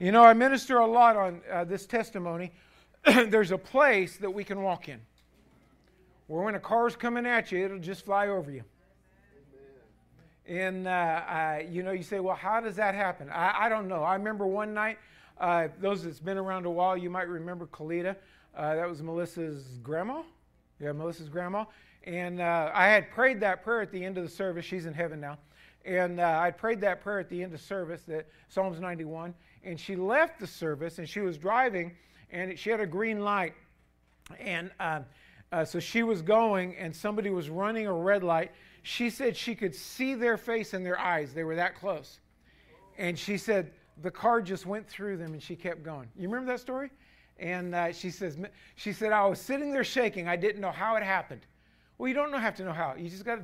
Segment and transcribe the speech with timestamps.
[0.00, 2.50] You know, I minister a lot on uh, this testimony.
[3.04, 5.00] There's a place that we can walk in
[6.26, 8.64] where when a car's coming at you, it'll just fly over you.
[10.46, 13.28] And, uh, I, you know, you say, well, how does that happen?
[13.30, 14.02] I, I don't know.
[14.02, 14.98] I remember one night,
[15.38, 18.16] uh, those that's been around a while, you might remember Kalita.
[18.56, 20.22] Uh, that was Melissa's grandma.
[20.80, 21.66] Yeah, Melissa's grandma.
[22.04, 24.64] And uh, I had prayed that prayer at the end of the service.
[24.64, 25.38] She's in heaven now.
[25.84, 29.34] And uh, I prayed that prayer at the end of service, that Psalms 91.
[29.64, 31.92] And she left the service and she was driving
[32.30, 33.54] and she had a green light.
[34.40, 35.04] And um,
[35.52, 38.50] uh, so she was going and somebody was running a red light.
[38.82, 41.32] She said she could see their face and their eyes.
[41.34, 42.20] They were that close.
[42.98, 43.72] And she said
[44.02, 46.08] the car just went through them and she kept going.
[46.16, 46.90] You remember that story?
[47.38, 48.36] And uh, she says,
[48.76, 50.28] she said, I was sitting there shaking.
[50.28, 51.42] I didn't know how it happened.
[51.98, 52.94] Well, you don't know, have to know how.
[52.96, 53.42] You just got to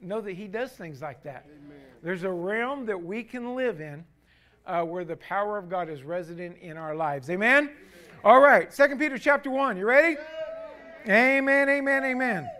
[0.00, 1.46] know that He does things like that.
[1.46, 1.78] Amen.
[2.02, 4.04] There's a realm that we can live in
[4.66, 7.30] uh, where the power of God is resident in our lives.
[7.30, 7.64] Amen?
[7.64, 7.76] amen.
[8.24, 9.76] All right, Second Peter chapter 1.
[9.76, 10.16] You ready?
[11.08, 12.50] Amen, amen, amen.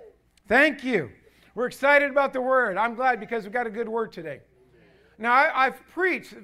[0.48, 1.10] Thank you.
[1.54, 2.76] We're excited about the word.
[2.76, 4.40] I'm glad because we got a good word today.
[5.18, 6.34] Now, I, have preached,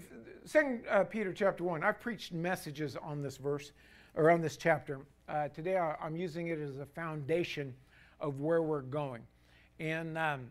[0.44, 3.72] Second uh, Peter chapter 1, I've preached messages on this verse,
[4.14, 5.00] or on this chapter.
[5.28, 7.74] Uh, today I, I'm using it as a foundation
[8.20, 9.22] of where we're going.
[9.80, 10.48] And, um,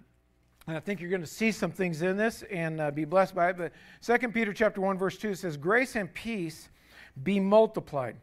[0.67, 3.35] and I think you're going to see some things in this and uh, be blessed
[3.35, 3.57] by it.
[3.57, 3.71] But
[4.01, 6.69] 2 Peter chapter 1, verse 2 says, Grace and peace
[7.23, 8.15] be multiplied.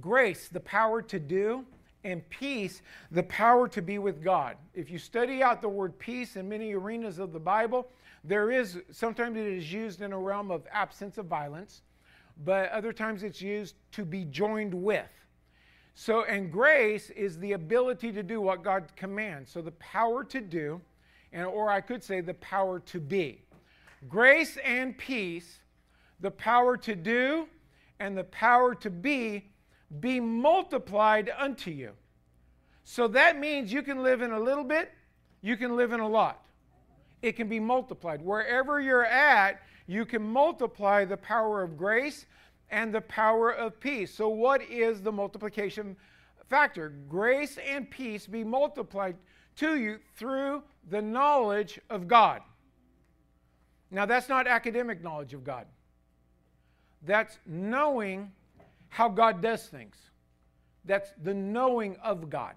[0.00, 1.64] Grace, the power to do,
[2.04, 4.56] and peace, the power to be with God.
[4.74, 7.88] If you study out the word peace in many arenas of the Bible,
[8.24, 11.82] there is sometimes it is used in a realm of absence of violence,
[12.44, 15.08] but other times it's used to be joined with.
[15.94, 19.50] So, and grace is the ability to do what God commands.
[19.50, 20.80] So, the power to do,
[21.32, 23.42] and or I could say the power to be.
[24.08, 25.60] Grace and peace,
[26.20, 27.46] the power to do,
[28.00, 29.50] and the power to be,
[30.00, 31.92] be multiplied unto you.
[32.84, 34.90] So that means you can live in a little bit,
[35.40, 36.42] you can live in a lot.
[37.22, 38.20] It can be multiplied.
[38.20, 42.26] Wherever you're at, you can multiply the power of grace
[42.70, 44.12] and the power of peace.
[44.12, 45.96] So, what is the multiplication
[46.48, 46.92] factor?
[47.08, 49.16] Grace and peace be multiplied
[49.56, 52.42] to you through the knowledge of God.
[53.90, 55.66] Now, that's not academic knowledge of God,
[57.02, 58.30] that's knowing
[58.88, 59.96] how God does things.
[60.84, 62.54] That's the knowing of God.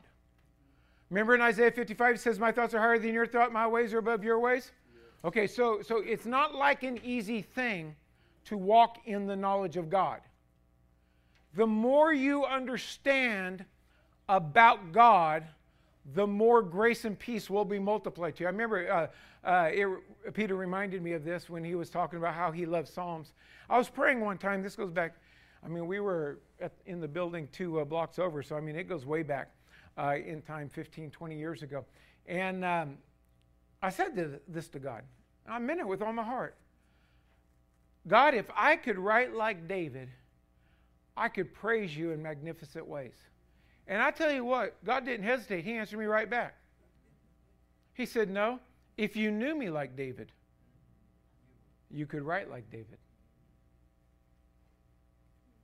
[1.09, 3.94] Remember in Isaiah 55, it says, My thoughts are higher than your thought, my ways
[3.94, 4.72] are above your ways?
[5.23, 7.95] Okay, so, so it's not like an easy thing
[8.45, 10.22] to walk in the knowledge of God.
[11.56, 13.66] The more you understand
[14.27, 15.45] about God,
[16.13, 18.47] the more grace and peace will be multiplied to you.
[18.47, 18.91] I remember
[19.43, 22.66] uh, uh, it, Peter reminded me of this when he was talking about how he
[22.66, 23.33] loves Psalms.
[23.69, 25.15] I was praying one time, this goes back,
[25.63, 28.75] I mean, we were at, in the building two uh, blocks over, so I mean,
[28.75, 29.51] it goes way back
[29.97, 31.83] uh, in time 15, 20 years ago.
[32.27, 32.97] And um,
[33.81, 35.03] I said this to God.
[35.47, 36.55] I meant it with all my heart.
[38.07, 40.09] God, if I could write like David,
[41.17, 43.15] I could praise you in magnificent ways.
[43.88, 45.63] And I tell you what, God didn't hesitate.
[45.63, 46.56] He answered me right back.
[47.94, 48.59] He said, No,
[48.97, 50.31] if you knew me like David,
[51.91, 52.97] you could write like David.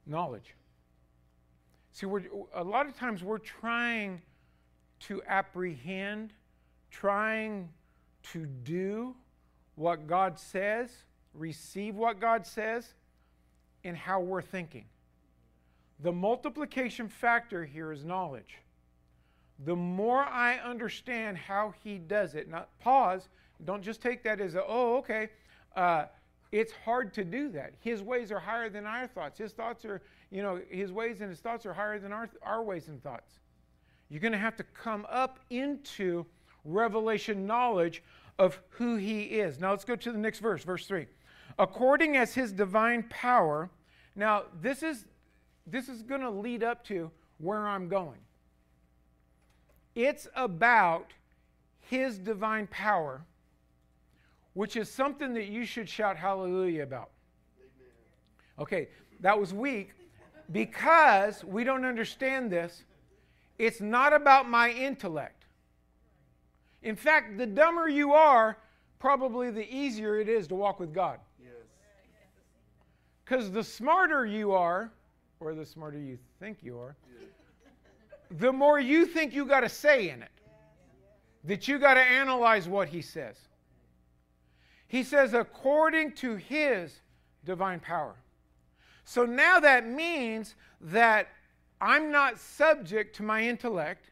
[0.06, 0.56] Knowledge.
[1.94, 2.24] See, we're,
[2.54, 4.22] a lot of times we're trying
[5.02, 6.34] to apprehend,
[6.90, 7.70] trying
[8.32, 9.16] to do
[9.76, 10.92] what God says
[11.34, 12.94] receive what God says
[13.84, 14.86] and how we're thinking.
[16.04, 18.58] The multiplication factor here is knowledge.
[19.66, 23.30] The more I understand how he does it, not pause,
[23.66, 25.30] don't just take that as a, oh, okay.
[25.76, 26.06] Uh,
[26.52, 27.74] it's hard to do that.
[27.80, 29.38] His ways are higher than our thoughts.
[29.38, 30.02] His thoughts are,
[30.32, 33.40] you know, his ways and his thoughts are higher than our, our ways and thoughts.
[34.10, 36.26] You're going to have to come up into
[36.66, 38.04] revelation knowledge
[38.40, 39.60] of who he is.
[39.60, 41.06] Now let's go to the next verse, verse 3
[41.60, 43.70] according as his divine power.
[44.16, 45.06] Now, this is
[45.68, 48.20] this is going to lead up to where I'm going.
[49.96, 51.12] It's about
[51.80, 53.22] his divine power,
[54.54, 57.10] which is something that you should shout hallelujah about.
[58.60, 59.92] Okay, that was weak
[60.52, 62.84] because we don't understand this.
[63.58, 65.46] It's not about my intellect.
[66.84, 68.58] In fact, the dumber you are,
[69.00, 71.20] probably the easier it is to walk with God.
[73.24, 74.92] Because the smarter you are,
[75.42, 76.96] or the smarter you think you are,
[78.30, 80.30] the more you think you got to say in it.
[81.44, 83.36] That you got to analyze what he says.
[84.88, 87.00] He says, according to his
[87.44, 88.16] divine power.
[89.06, 91.30] So now that means that
[91.82, 94.12] I'm not subject to my intellect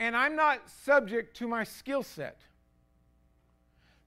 [0.00, 2.40] and I'm not subject to my skill set.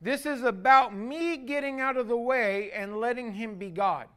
[0.01, 4.07] This is about me getting out of the way and letting Him be God.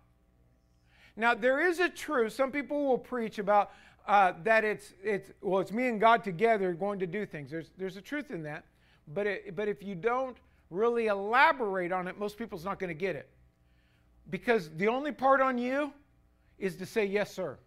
[1.17, 2.33] Now, there is a truth.
[2.33, 3.73] Some people will preach about
[4.07, 7.51] uh, that it's, it's, well, it's me and God together going to do things.
[7.51, 8.65] There's, there's a truth in that.
[9.09, 10.37] But, it, but if you don't
[10.71, 13.29] really elaborate on it, most people's not going to get it.
[14.31, 15.93] Because the only part on you
[16.59, 17.59] is to say, yes, sir.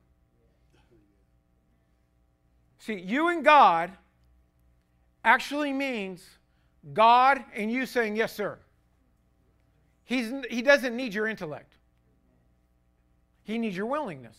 [2.79, 3.91] See, you and God
[5.23, 6.25] actually means
[6.93, 8.57] God and you saying, Yes, sir.
[10.05, 11.73] He's, he doesn't need your intellect,
[13.47, 14.35] He needs your willingness.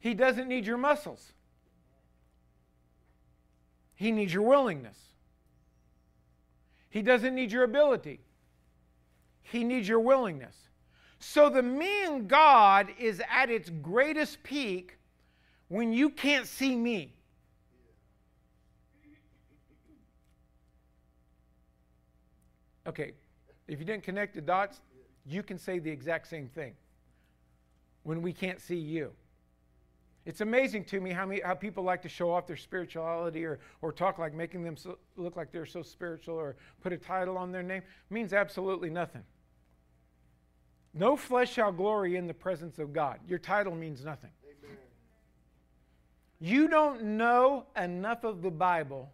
[0.00, 1.32] He doesn't need your muscles,
[3.94, 4.98] He needs your willingness.
[6.90, 8.18] He doesn't need your ability,
[9.42, 10.56] He needs your willingness.
[11.20, 14.98] So the me and God is at its greatest peak
[15.68, 17.14] when you can't see me.
[22.88, 23.12] Okay,
[23.68, 24.80] if you didn't connect the dots,
[25.26, 26.74] you can say the exact same thing
[28.02, 29.12] when we can't see you.
[30.24, 33.58] It's amazing to me how, many, how people like to show off their spirituality or,
[33.80, 37.36] or talk like making them so, look like they're so spiritual or put a title
[37.36, 37.82] on their name.
[37.82, 39.24] It means absolutely nothing.
[40.94, 43.18] No flesh shall glory in the presence of God.
[43.26, 44.30] Your title means nothing.
[44.44, 44.76] Amen.
[46.38, 49.10] You don't know enough of the Bible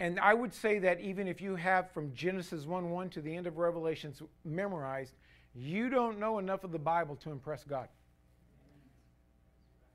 [0.00, 3.34] and I would say that even if you have from Genesis 1 1 to the
[3.34, 5.14] end of Revelations memorized,
[5.54, 7.88] you don't know enough of the Bible to impress God.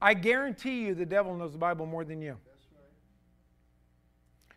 [0.02, 2.38] I guarantee you the devil knows the Bible more than you.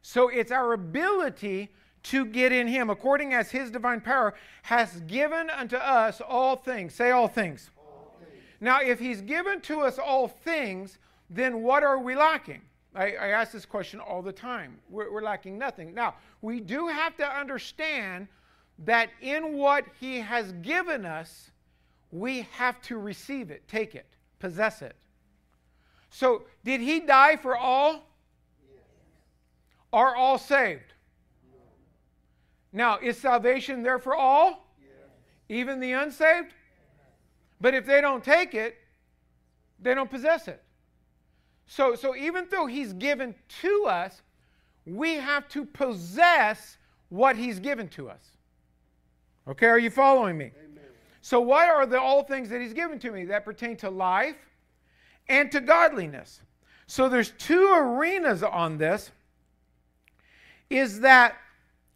[0.02, 1.70] So it's our ability
[2.04, 6.94] to get in him, according as his divine power has given unto us all things.
[6.94, 7.70] Say all things.
[7.76, 8.42] all things.
[8.60, 10.98] Now, if he's given to us all things,
[11.28, 12.62] then what are we lacking?
[12.96, 14.78] I, I ask this question all the time.
[14.88, 15.94] We're, we're lacking nothing.
[15.94, 18.28] Now, we do have to understand
[18.80, 21.50] that in what He has given us,
[22.10, 24.06] we have to receive it, take it,
[24.38, 24.96] possess it.
[26.10, 28.02] So, did He die for all?
[29.92, 30.94] Are all saved?
[31.52, 31.58] No.
[32.72, 34.66] Now, is salvation there for all?
[35.48, 36.52] Even the unsaved?
[37.60, 38.76] But if they don't take it,
[39.80, 40.62] they don't possess it.
[41.66, 44.22] So, so even though he's given to us,
[44.86, 46.78] we have to possess
[47.08, 48.36] what he's given to us.
[49.48, 50.52] Okay, are you following me?
[50.56, 50.84] Amen.
[51.20, 54.36] So, what are the all things that he's given to me that pertain to life
[55.28, 56.40] and to godliness?
[56.86, 59.10] So, there's two arenas on this.
[60.70, 61.36] Is that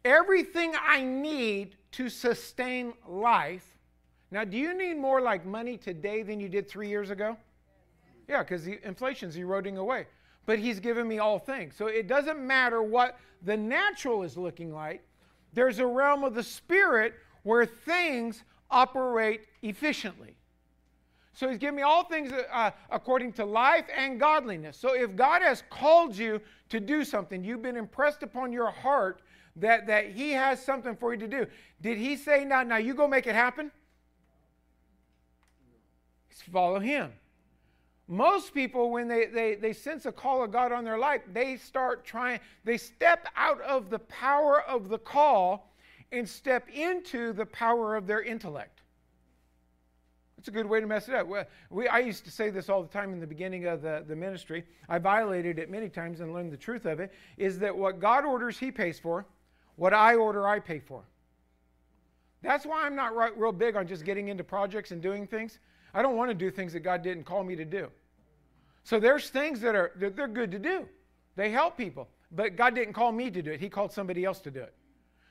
[0.05, 3.67] everything I need to sustain life?
[4.33, 7.37] Now, do you need more like money today than you did three years ago?
[8.31, 10.07] Yeah, because the inflation's eroding away.
[10.47, 11.75] But he's given me all things.
[11.77, 15.03] So it doesn't matter what the natural is looking like.
[15.53, 20.37] There's a realm of the spirit where things operate efficiently.
[21.33, 24.77] So he's given me all things uh, according to life and godliness.
[24.77, 29.23] So if God has called you to do something, you've been impressed upon your heart
[29.57, 31.47] that, that he has something for you to do.
[31.81, 33.73] Did he say, now, now you go make it happen?
[36.53, 37.11] Follow him.
[38.13, 41.57] Most people, when they, they, they sense a call of God on their life, they
[41.57, 45.73] start trying, they step out of the power of the call
[46.11, 48.81] and step into the power of their intellect.
[50.39, 51.29] It's a good way to mess it up.
[51.71, 54.17] We, I used to say this all the time in the beginning of the, the
[54.17, 54.65] ministry.
[54.89, 58.25] I violated it many times and learned the truth of it is that what God
[58.25, 59.25] orders, He pays for.
[59.77, 61.05] What I order, I pay for.
[62.43, 65.61] That's why I'm not right, real big on just getting into projects and doing things.
[65.95, 67.89] I don't want to do things that God didn't call me to do.
[68.91, 70.85] So there's things that are that they're good to do.
[71.37, 72.09] They help people.
[72.33, 73.61] But God didn't call me to do it.
[73.61, 74.75] He called somebody else to do it.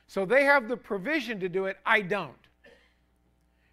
[0.07, 1.75] So they have the provision to do it.
[1.85, 2.31] I don't.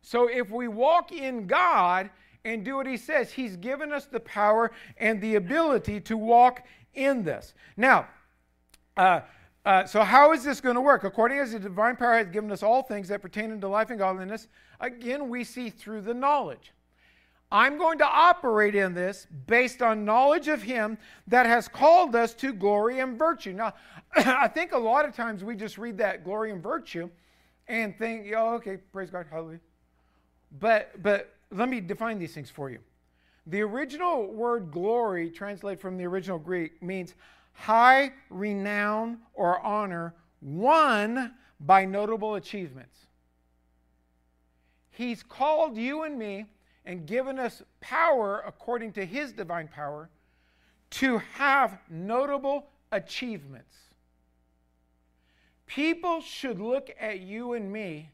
[0.03, 2.11] So if we walk in God
[2.45, 6.65] and do what He says, He's given us the power and the ability to walk
[6.95, 7.55] in this.
[7.77, 8.09] Now,
[8.97, 9.21] uh,
[9.65, 11.05] uh, so how is this going to work?
[11.05, 14.01] According as the divine power has given us all things that pertain unto life and
[14.01, 14.49] godliness,
[14.81, 16.73] again we see through the knowledge.
[17.51, 20.99] I'm going to operate in this based on knowledge of Him
[21.29, 23.53] that has called us to glory and virtue.
[23.53, 23.75] Now,
[24.17, 27.09] I think a lot of times we just read that glory and virtue
[27.69, 29.61] and think, oh, okay, praise God, hallelujah.
[30.59, 32.79] But, but let me define these things for you.
[33.47, 37.15] The original word glory, translated from the original Greek, means
[37.53, 43.07] high renown or honor won by notable achievements.
[44.91, 46.47] He's called you and me
[46.87, 50.09] and given us power according to His divine power
[50.91, 53.77] to have notable achievements.
[55.67, 58.11] People should look at you and me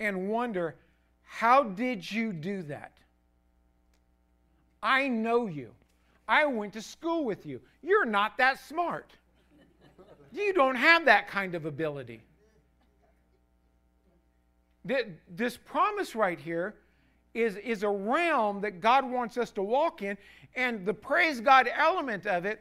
[0.00, 0.74] and wonder,
[1.22, 2.92] how did you do that?
[4.82, 5.70] I know you.
[6.26, 7.60] I went to school with you.
[7.80, 9.12] You're not that smart.
[10.32, 12.22] You don't have that kind of ability.
[14.84, 16.74] This promise right here
[17.34, 20.16] is, is a realm that God wants us to walk in,
[20.54, 22.60] and the praise God element of it,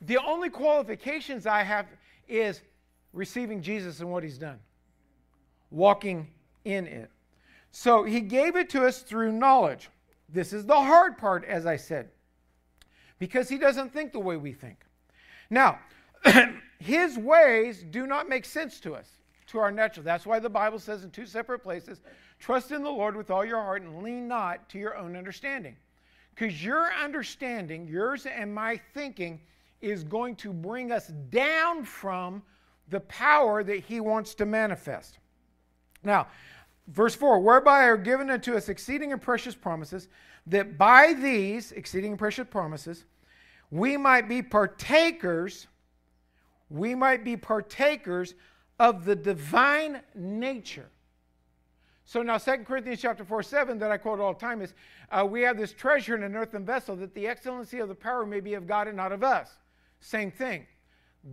[0.00, 1.86] the only qualifications I have
[2.28, 2.62] is
[3.12, 4.58] receiving Jesus and what he's done,
[5.70, 6.28] walking
[6.64, 7.10] in it.
[7.70, 9.88] So he gave it to us through knowledge.
[10.28, 12.08] This is the hard part, as I said,
[13.18, 14.84] because he doesn't think the way we think.
[15.50, 15.78] Now,
[16.78, 19.08] his ways do not make sense to us,
[19.48, 20.04] to our natural.
[20.04, 22.00] That's why the Bible says in two separate places
[22.40, 25.76] trust in the Lord with all your heart and lean not to your own understanding.
[26.34, 29.40] Because your understanding, yours and my thinking,
[29.80, 32.42] is going to bring us down from
[32.88, 35.18] the power that he wants to manifest.
[36.02, 36.26] Now,
[36.88, 40.08] verse 4 whereby are given unto us exceeding and precious promises,
[40.46, 43.04] that by these exceeding and precious promises,
[43.70, 45.68] we might be partakers,
[46.68, 48.34] we might be partakers
[48.78, 50.88] of the divine nature.
[52.10, 54.74] So now 2 Corinthians chapter 4, 7 that I quote all the time is,
[55.12, 58.26] uh, we have this treasure in an earthen vessel that the excellency of the power
[58.26, 59.48] may be of God and not of us.
[60.00, 60.66] Same thing.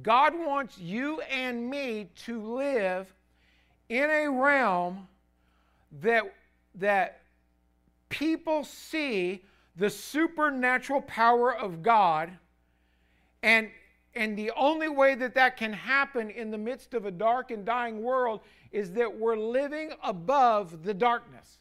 [0.03, 3.11] God wants you and me to live
[3.89, 5.07] in a realm
[5.99, 6.31] that,
[6.75, 7.21] that
[8.09, 9.43] people see
[9.77, 12.29] the supernatural power of God.
[13.41, 13.71] And,
[14.17, 17.63] and the only way that that can happen in the midst of a dark and
[17.63, 21.59] dying world is that we're living above the darkness.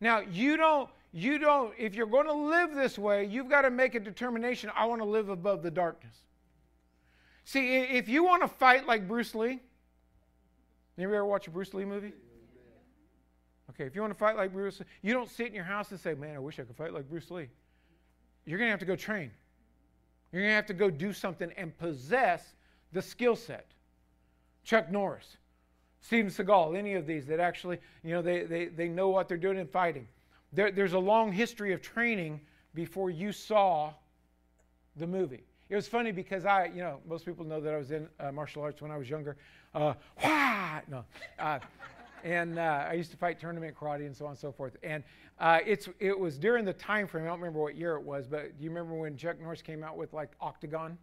[0.00, 3.70] Now, you don't, you don't, if you're going to live this way, you've got to
[3.70, 6.16] make a determination I want to live above the darkness.
[7.44, 9.60] See, if you want to fight like Bruce Lee,
[10.98, 12.12] anybody ever watch a Bruce Lee movie?
[13.70, 15.90] Okay, if you want to fight like Bruce Lee, you don't sit in your house
[15.90, 17.48] and say, Man, I wish I could fight like Bruce Lee.
[18.46, 19.30] You're going to have to go train.
[20.36, 22.52] You're going to have to go do something and possess
[22.92, 23.68] the skill set.
[24.64, 25.38] Chuck Norris,
[26.02, 29.38] Steven Seagal, any of these that actually, you know, they, they, they know what they're
[29.38, 30.06] doing in fighting.
[30.52, 32.42] There, there's a long history of training
[32.74, 33.94] before you saw
[34.96, 35.42] the movie.
[35.70, 38.30] It was funny because I, you know, most people know that I was in uh,
[38.30, 39.38] martial arts when I was younger.
[39.74, 39.94] Uh!
[40.88, 41.06] No.
[41.38, 41.58] Uh,
[42.26, 44.76] and uh, I used to fight tournament karate and so on and so forth.
[44.82, 45.04] And
[45.38, 47.24] uh, it's it was during the time frame.
[47.24, 49.84] I don't remember what year it was, but do you remember when Chuck Norris came
[49.84, 50.98] out with like Octagon,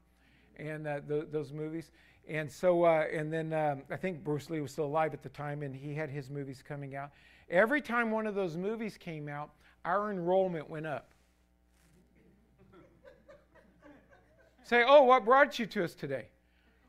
[0.57, 1.91] and uh, the, those movies?
[2.27, 5.29] And so uh, and then um, I think Bruce Lee was still alive at the
[5.29, 7.11] time, and he had his movies coming out.
[7.49, 9.51] Every time one of those movies came out,
[9.85, 11.09] our enrollment went up.
[14.65, 16.27] Say, oh, what brought you to us today?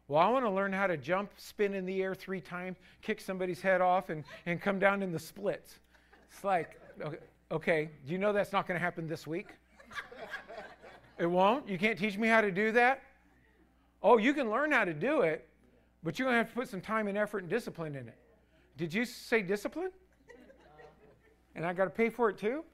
[0.06, 3.20] Well, I want to learn how to jump, spin in the air three times, kick
[3.20, 5.78] somebody's head off, and, and come down in the splits.
[6.30, 6.78] It's like,
[7.50, 9.48] okay, do you know that's not going to happen this week?
[11.18, 11.66] it won't?
[11.66, 13.02] You can't teach me how to do that?
[14.02, 15.48] Oh, you can learn how to do it,
[16.02, 18.18] but you're going to have to put some time and effort and discipline in it.
[18.76, 19.90] Did you say discipline?
[21.54, 22.64] And I got to pay for it too?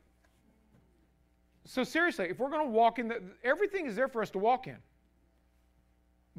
[1.67, 4.39] So, seriously, if we're going to walk in, the, everything is there for us to
[4.39, 4.79] walk in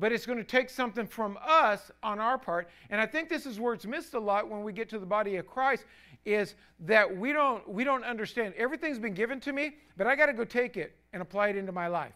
[0.01, 3.45] but it's going to take something from us on our part and i think this
[3.45, 5.85] is where it's missed a lot when we get to the body of christ
[6.25, 10.25] is that we don't we don't understand everything's been given to me but i got
[10.25, 12.15] to go take it and apply it into my life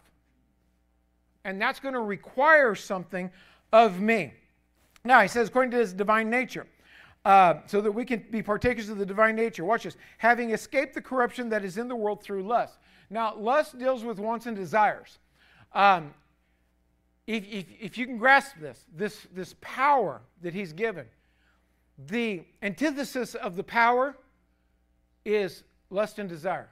[1.44, 3.30] and that's going to require something
[3.72, 4.34] of me
[5.04, 6.66] now he says according to his divine nature
[7.24, 9.64] uh, so that we can be partakers of the divine nature.
[9.64, 9.96] Watch this.
[10.18, 12.78] Having escaped the corruption that is in the world through lust.
[13.10, 15.18] Now, lust deals with wants and desires.
[15.72, 16.14] Um,
[17.26, 21.06] if, if, if you can grasp this, this, this power that he's given,
[21.98, 24.16] the antithesis of the power
[25.24, 26.68] is lust and desire.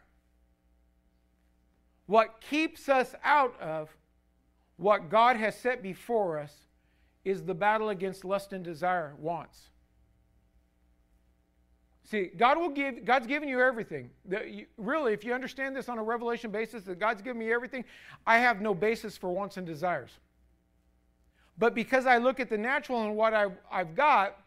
[2.06, 3.96] What keeps us out of
[4.76, 6.52] what God has set before us
[7.24, 9.70] is the battle against lust and desire, wants.
[12.04, 14.10] See, God will give, God's given you everything.
[14.76, 17.82] Really, if you understand this on a revelation basis, that God's given me everything,
[18.26, 20.10] I have no basis for wants and desires.
[21.58, 24.38] But because I look at the natural and what I've, I've got,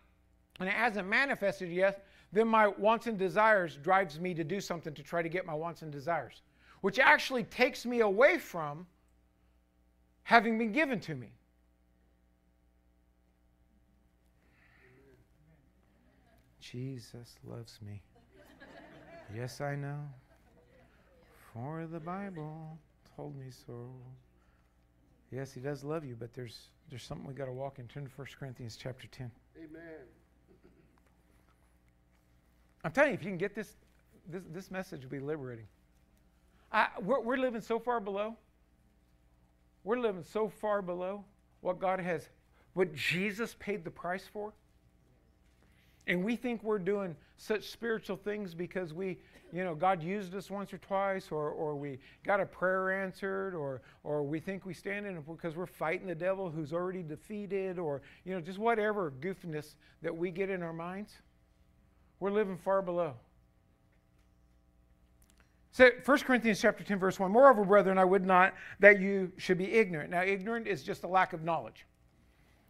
[0.59, 4.93] and it hasn't manifested yet, then my wants and desires drives me to do something
[4.93, 6.41] to try to get my wants and desires,
[6.81, 8.85] which actually takes me away from
[10.23, 11.31] having been given to me.
[16.59, 18.01] Jesus loves me.
[19.33, 19.99] yes, I know.
[21.53, 22.77] For the Bible
[23.15, 23.89] told me so.
[25.31, 27.87] Yes, he does love you, but there's there's something we got to walk in.
[27.87, 29.29] Turn to 1 Corinthians chapter 10.
[29.57, 29.81] Amen.
[32.83, 33.75] I'm telling you, if you can get this,
[34.29, 35.65] this, this message will be liberating.
[36.71, 38.37] I, we're, we're living so far below.
[39.83, 41.25] We're living so far below
[41.61, 42.29] what God has,
[42.73, 44.53] what Jesus paid the price for.
[46.07, 49.17] And we think we're doing such spiritual things because we,
[49.51, 53.53] you know, God used us once or twice, or, or we got a prayer answered,
[53.53, 57.03] or, or we think we stand in it because we're fighting the devil who's already
[57.03, 61.13] defeated, or, you know, just whatever goofiness that we get in our minds.
[62.19, 63.13] We're living far below.
[65.71, 67.29] So 1 Corinthians chapter 10, verse 1.
[67.31, 70.09] Moreover, brethren, I would not that you should be ignorant.
[70.09, 71.85] Now, ignorant is just a lack of knowledge.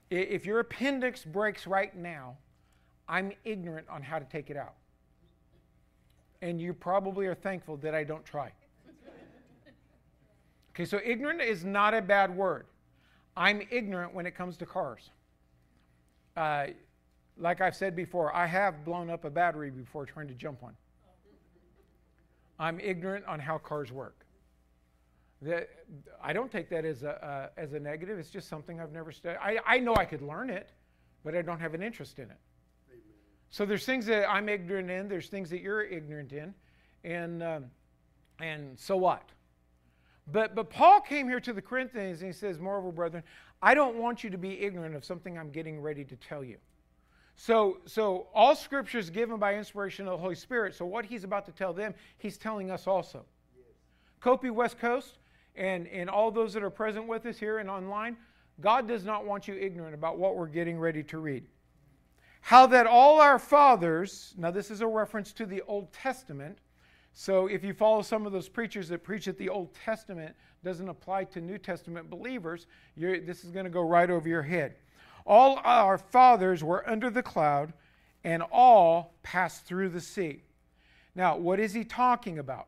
[0.09, 2.37] If your appendix breaks right now,
[3.09, 4.75] I'm ignorant on how to take it out.
[6.41, 8.51] And you probably are thankful that I don't try.
[10.71, 12.67] Okay, so ignorant is not a bad word.
[13.35, 15.09] I'm ignorant when it comes to cars.
[16.35, 16.67] Uh,
[17.39, 20.75] like I've said before, I have blown up a battery before trying to jump one.
[22.59, 24.25] I'm ignorant on how cars work.
[25.43, 25.69] That,
[26.23, 28.17] I don't take that as a, uh, as a negative.
[28.17, 29.37] It's just something I've never studied.
[29.41, 30.71] I, I know I could learn it,
[31.23, 32.37] but I don't have an interest in it.
[33.49, 35.07] So there's things that I'm ignorant in.
[35.07, 36.53] There's things that you're ignorant in,
[37.03, 37.65] and um,
[38.39, 39.23] and so what?
[40.31, 43.23] But but Paul came here to the Corinthians and he says, "Moreover, brethren,
[43.61, 46.57] I don't want you to be ignorant of something I'm getting ready to tell you."
[47.39, 50.73] So, so all scripture is given by inspiration of the Holy Spirit.
[50.73, 53.23] So what he's about to tell them, he's telling us also.
[54.25, 54.51] Yes.
[54.51, 55.19] West Coast
[55.55, 58.17] and, and all those that are present with us here and online,
[58.59, 61.45] God does not want you ignorant about what we're getting ready to read.
[62.41, 66.59] How that all our fathers, now this is a reference to the Old Testament.
[67.13, 70.87] So if you follow some of those preachers that preach that the Old Testament doesn't
[70.87, 74.75] apply to New Testament believers, this is going to go right over your head.
[75.25, 77.73] All our fathers were under the cloud,
[78.23, 80.43] and all passed through the sea.
[81.15, 82.67] Now, what is he talking about?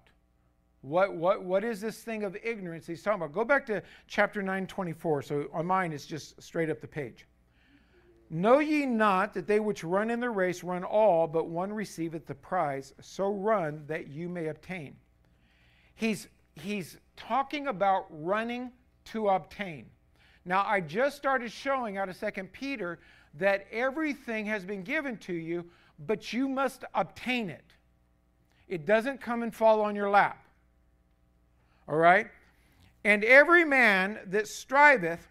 [0.81, 3.33] What, what, what is this thing of ignorance he's talking about?
[3.33, 5.21] Go back to chapter 9, 24.
[5.21, 7.27] So on mine, it's just straight up the page.
[8.29, 12.27] Know ye not that they which run in the race run all, but one receiveth
[12.27, 12.93] the prize?
[13.01, 14.95] So run that you may obtain.
[15.95, 18.71] He's, he's talking about running
[19.05, 19.87] to obtain.
[20.45, 22.99] Now, I just started showing out of Second Peter
[23.35, 25.65] that everything has been given to you,
[26.05, 27.65] but you must obtain it.
[28.67, 30.43] It doesn't come and fall on your lap.
[31.87, 32.27] All right?
[33.03, 35.27] And every man that striveth,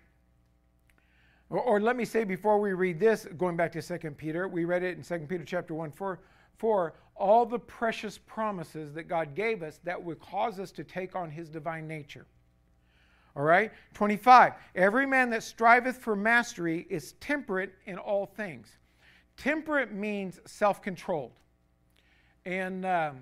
[1.51, 4.65] or, or, let me say before we read this, going back to Second Peter, we
[4.65, 6.21] read it in Second Peter chapter 1, 4,
[6.59, 11.17] 4, all the precious promises that God gave us that would cause us to take
[11.17, 12.27] on his divine nature.
[13.35, 13.73] All right?
[13.95, 14.55] 25.
[14.75, 18.77] Every man that striveth for mastery is temperate in all things.
[19.37, 21.33] Temperate means self controlled.
[22.45, 23.21] And, um,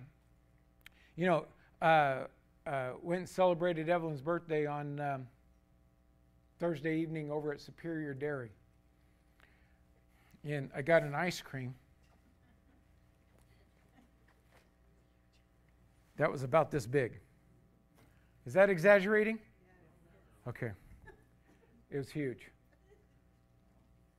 [1.16, 1.46] you know,
[1.82, 2.24] uh,
[2.66, 5.26] uh, went and celebrated Evelyn's birthday on um,
[6.58, 8.50] Thursday evening over at Superior Dairy.
[10.44, 11.74] And I got an ice cream.
[16.16, 17.18] That was about this big.
[18.46, 19.38] Is that exaggerating?
[20.48, 20.70] Okay.
[21.90, 22.48] It was huge.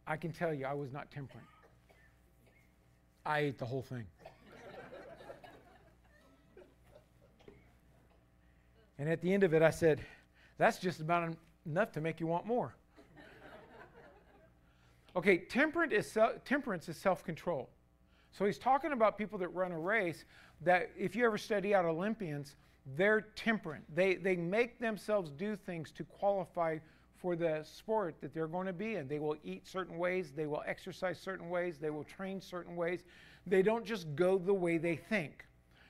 [0.06, 1.44] I can tell you, I was not temperate.
[3.26, 4.06] I ate the whole thing.
[9.00, 10.00] and at the end of it, I said,
[10.58, 11.36] That's just about
[11.68, 12.76] enough to make you want more.
[15.16, 17.70] okay, temperance is, temperance is self control.
[18.32, 20.26] So he's talking about people that run a race
[20.62, 22.56] that, if you ever study out Olympians,
[22.96, 23.84] they're temperate.
[23.94, 26.78] They, they make themselves do things to qualify
[27.16, 29.08] for the sport that they're going to be in.
[29.08, 33.04] They will eat certain ways, they will exercise certain ways, they will train certain ways.
[33.46, 35.46] They don't just go the way they think.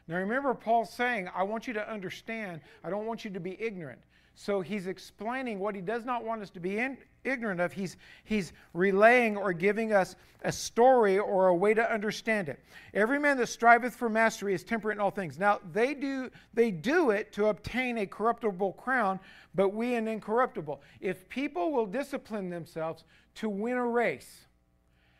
[0.08, 3.62] Now remember, Paul saying, I want you to understand, I don't want you to be
[3.62, 4.00] ignorant.
[4.40, 7.74] So he's explaining what he does not want us to be in, ignorant of.
[7.74, 12.64] He's, he's relaying or giving us a story or a way to understand it.
[12.94, 15.40] Every man that striveth for mastery is temperate in all things.
[15.40, 19.20] Now, they do, they do it to obtain a corruptible crown,
[19.56, 20.84] but we an incorruptible.
[21.02, 24.46] If people will discipline themselves to win a race,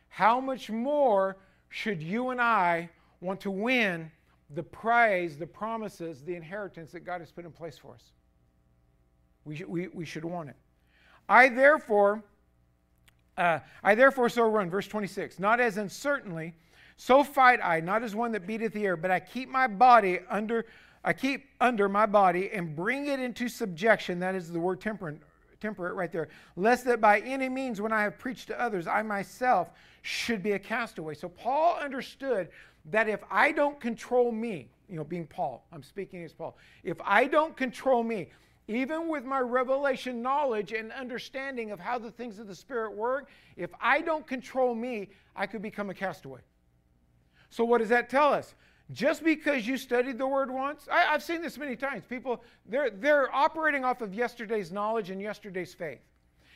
[0.10, 1.38] how much more
[1.70, 4.12] should you and I want to win
[4.54, 8.12] the prize, the promises, the inheritance that God has put in place for us?
[9.48, 10.56] We, sh- we, we should want it.
[11.30, 12.22] I therefore,
[13.38, 16.54] uh, I therefore so run, verse 26, not as uncertainly,
[16.98, 20.20] So fight I, not as one that beateth the air, but I keep my body
[20.30, 20.66] under,
[21.04, 24.20] I keep under my body and bring it into subjection.
[24.20, 25.22] That is the word temperate,
[25.62, 26.28] temperate right there.
[26.56, 29.70] Lest that by any means, when I have preached to others, I myself
[30.02, 31.14] should be a castaway.
[31.14, 32.50] So Paul understood
[32.86, 36.98] that if I don't control me, you know, being Paul, I'm speaking as Paul, if
[37.04, 38.30] I don't control me,
[38.68, 43.30] even with my revelation knowledge and understanding of how the things of the Spirit work,
[43.56, 46.42] if I don't control me, I could become a castaway.
[47.50, 48.56] So, what does that tell us?
[48.92, 52.04] Just because you studied the word once, I, have seen this many times.
[52.10, 56.00] People, they're, they're operating off of yesterday's knowledge and yesterday's faith.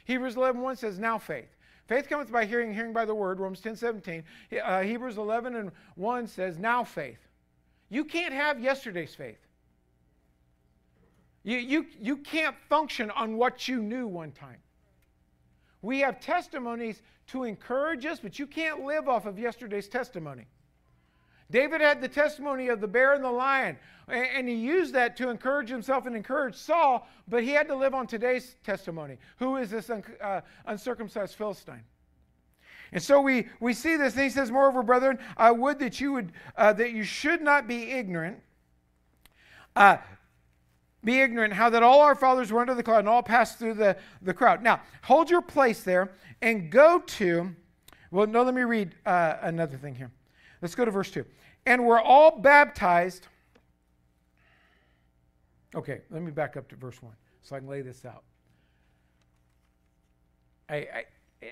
[0.05, 1.49] Hebrews 11 1 says, Now faith.
[1.87, 4.23] Faith cometh by hearing, hearing by the word, Romans 10 17.
[4.63, 7.19] Uh, Hebrews 11 and 1 says, Now faith.
[7.89, 9.39] You can't have yesterday's faith.
[11.43, 14.57] You, you, you can't function on what you knew one time.
[15.81, 20.45] We have testimonies to encourage us, but you can't live off of yesterday's testimony.
[21.49, 23.77] David had the testimony of the bear and the lion,
[24.07, 27.93] and he used that to encourage himself and encourage Saul, but he had to live
[27.93, 29.17] on today's testimony.
[29.37, 31.83] Who is this un- uh, uncircumcised Philistine?
[32.93, 36.13] And so we, we see this, and he says, Moreover, brethren, I would that you
[36.13, 38.39] would uh, that you should not be ignorant.
[39.75, 39.97] Uh,
[41.03, 43.73] be ignorant how that all our fathers were under the cloud and all passed through
[43.73, 44.61] the, the crowd.
[44.61, 46.11] Now, hold your place there
[46.41, 47.55] and go to,
[48.11, 50.11] well, no, let me read uh, another thing here.
[50.61, 51.25] Let's go to verse 2
[51.65, 53.27] and we're all baptized.
[55.75, 58.23] Okay, let me back up to verse 1 so I can lay this out.
[60.69, 61.05] I, I,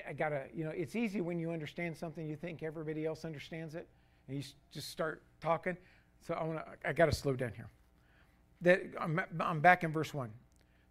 [0.10, 3.76] I gotta, you know, it's easy when you understand something, you think everybody else understands
[3.76, 3.88] it,
[4.28, 5.76] and you just start talking.
[6.22, 7.70] So I want to, I gotta slow down here.
[8.62, 10.32] That I'm, I'm back in verse 1.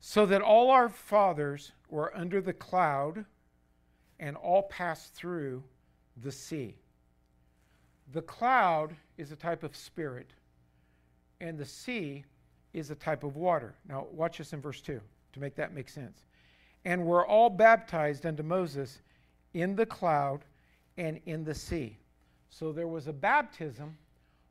[0.01, 3.25] So that all our fathers were under the cloud
[4.21, 5.63] and all passed through
[6.23, 6.75] the sea.
[8.13, 10.31] The cloud is a type of spirit,
[11.41, 12.25] and the sea
[12.73, 13.75] is a type of water.
[13.89, 15.01] Now, watch this in verse 2
[15.33, 16.25] to make that make sense.
[16.85, 19.01] And we're all baptized unto Moses
[19.55, 20.45] in the cloud
[20.97, 21.99] and in the sea.
[22.51, 23.97] So there was a baptism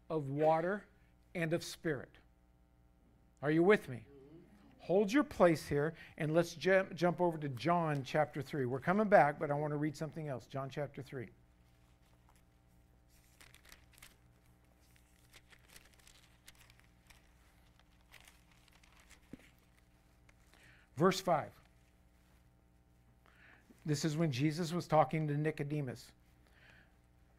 [0.10, 0.84] of water
[1.36, 2.20] and of spirit.
[3.42, 4.02] Are you with me?
[4.80, 8.66] Hold your place here and let's jump, jump over to John chapter 3.
[8.66, 10.46] We're coming back, but I want to read something else.
[10.46, 11.28] John chapter 3.
[20.96, 21.50] Verse 5.
[23.86, 26.12] This is when Jesus was talking to Nicodemus.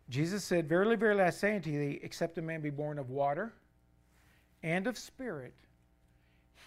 [0.09, 3.53] Jesus said, Verily, verily, I say unto thee, except a man be born of water
[4.63, 5.53] and of spirit,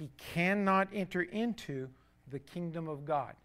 [0.01, 1.89] he cannot enter into
[2.27, 3.35] the kingdom of God.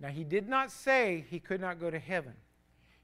[0.00, 2.34] Now, he did not say he could not go to heaven.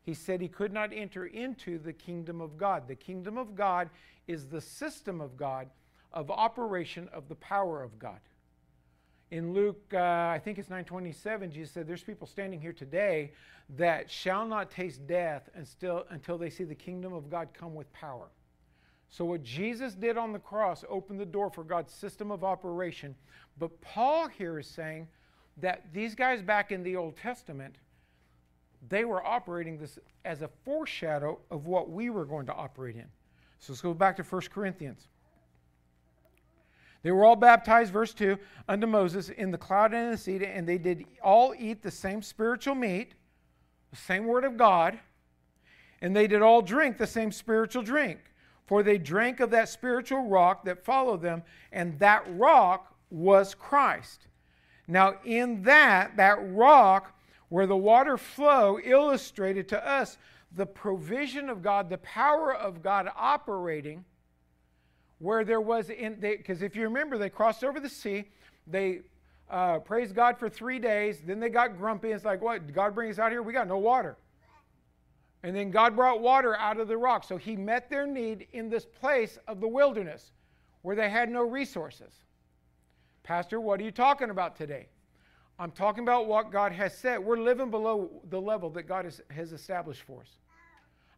[0.02, 2.88] He said he could not enter into the kingdom of God.
[2.88, 3.90] The kingdom of God
[4.26, 5.68] is the system of God
[6.12, 8.20] of operation of the power of God
[9.30, 13.32] in Luke, uh, I think it's 927, Jesus said, There's people standing here today
[13.76, 17.92] that shall not taste death until, until they see the kingdom of God come with
[17.92, 18.28] power.
[19.10, 23.14] So, what Jesus did on the cross opened the door for God's system of operation.
[23.58, 25.08] But Paul here is saying
[25.56, 27.76] that these guys back in the Old Testament,
[28.88, 33.06] they were operating this as a foreshadow of what we were going to operate in.
[33.58, 35.08] So, let's go back to 1 Corinthians.
[37.02, 38.36] They were all baptized, verse 2,
[38.68, 41.90] unto Moses in the cloud and in the sea, and they did all eat the
[41.90, 43.14] same spiritual meat,
[43.90, 44.98] the same word of God,
[46.02, 48.18] and they did all drink the same spiritual drink.
[48.68, 54.28] For they drank of that spiritual rock that followed them, and that rock was Christ.
[54.86, 60.18] Now, in that, that rock where the water flow illustrated to us
[60.54, 64.04] the provision of God, the power of God operating
[65.18, 68.24] where there was in because if you remember they crossed over the sea
[68.66, 69.00] they
[69.50, 72.72] uh, praised god for three days then they got grumpy it's like what?
[72.72, 73.42] God bring us out here?
[73.42, 74.16] We got no water
[75.42, 77.24] and then god brought water out of the rock.
[77.24, 80.32] So he met their need in this place of the wilderness
[80.82, 82.12] where they had no resources.
[83.22, 84.88] Pastor what are you talking about today?
[85.58, 87.18] I'm talking about what god has said.
[87.18, 90.38] We're living below the level that god has, established for us.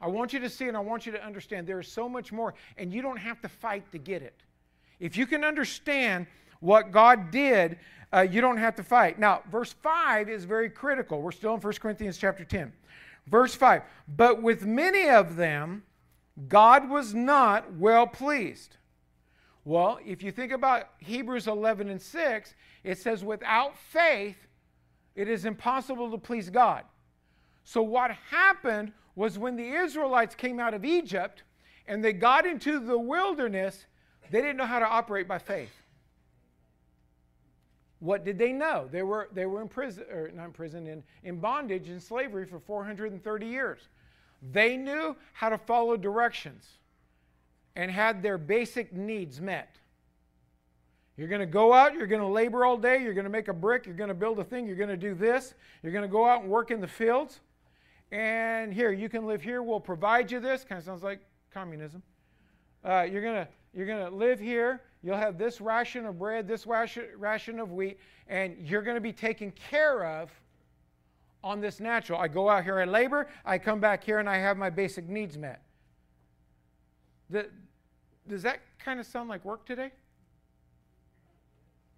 [0.01, 2.33] I want you to see and I want you to understand there is so much
[2.33, 4.43] more, and you don't have to fight to get it.
[4.99, 6.27] If you can understand
[6.61, 7.79] what God did,
[8.13, 9.19] uh, you don't have to fight.
[9.19, 11.23] Now, verse 5 is very critical.
[11.23, 12.73] We're still in 1 Corinthians chapter 10.
[13.27, 15.83] Verse 5 But with many of them,
[16.49, 18.77] God was not well pleased.
[19.65, 24.37] Well, if you think about Hebrews 11 and 6, it says, Without faith,
[25.15, 26.85] it is impossible to please God.
[27.65, 31.43] So, what happened was when the Israelites came out of Egypt
[31.87, 33.87] and they got into the wilderness,
[34.31, 35.71] they didn't know how to operate by faith.
[38.01, 38.89] What did they know?
[38.91, 42.47] They were, they were in prison, or not in prison, in, in bondage in slavery
[42.47, 43.89] for 430 years.
[44.53, 46.67] They knew how to follow directions
[47.77, 49.77] and had their basic needs met.
[51.17, 53.49] You're going to go out, you're going to labor all day, you're going to make
[53.49, 56.03] a brick, you're going to build a thing, you're going to do this, you're going
[56.03, 57.41] to go out and work in the fields.
[58.11, 60.65] And here, you can live here, we'll provide you this.
[60.65, 61.21] Kind of sounds like
[61.53, 62.03] communism.
[62.83, 64.81] Uh, you're going to you're going to live here.
[65.03, 69.13] You'll have this ration of bread, this ration, of wheat, and you're going to be
[69.13, 70.31] taken care of
[71.43, 72.21] on this natural.
[72.21, 75.09] I go out here, I labor, I come back here, and I have my basic
[75.09, 75.63] needs met.
[77.31, 77.49] The,
[78.29, 79.91] does that kind of sound like work today?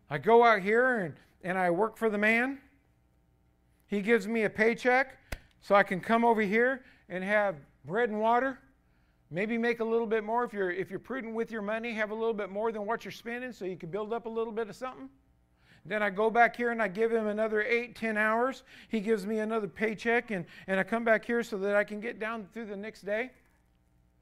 [0.09, 2.59] I go out here and, and I work for the man.
[3.87, 5.17] He gives me a paycheck
[5.61, 8.59] so I can come over here and have bread and water
[9.33, 12.11] Maybe make a little bit more if you're if you're prudent with your money, have
[12.11, 14.53] a little bit more than what you're spending so you can build up a little
[14.53, 15.09] bit of something.
[15.87, 18.62] Then I go back here and I give him another eight, ten hours.
[18.88, 21.99] He gives me another paycheck, and, and I come back here so that I can
[21.99, 23.31] get down through the next day.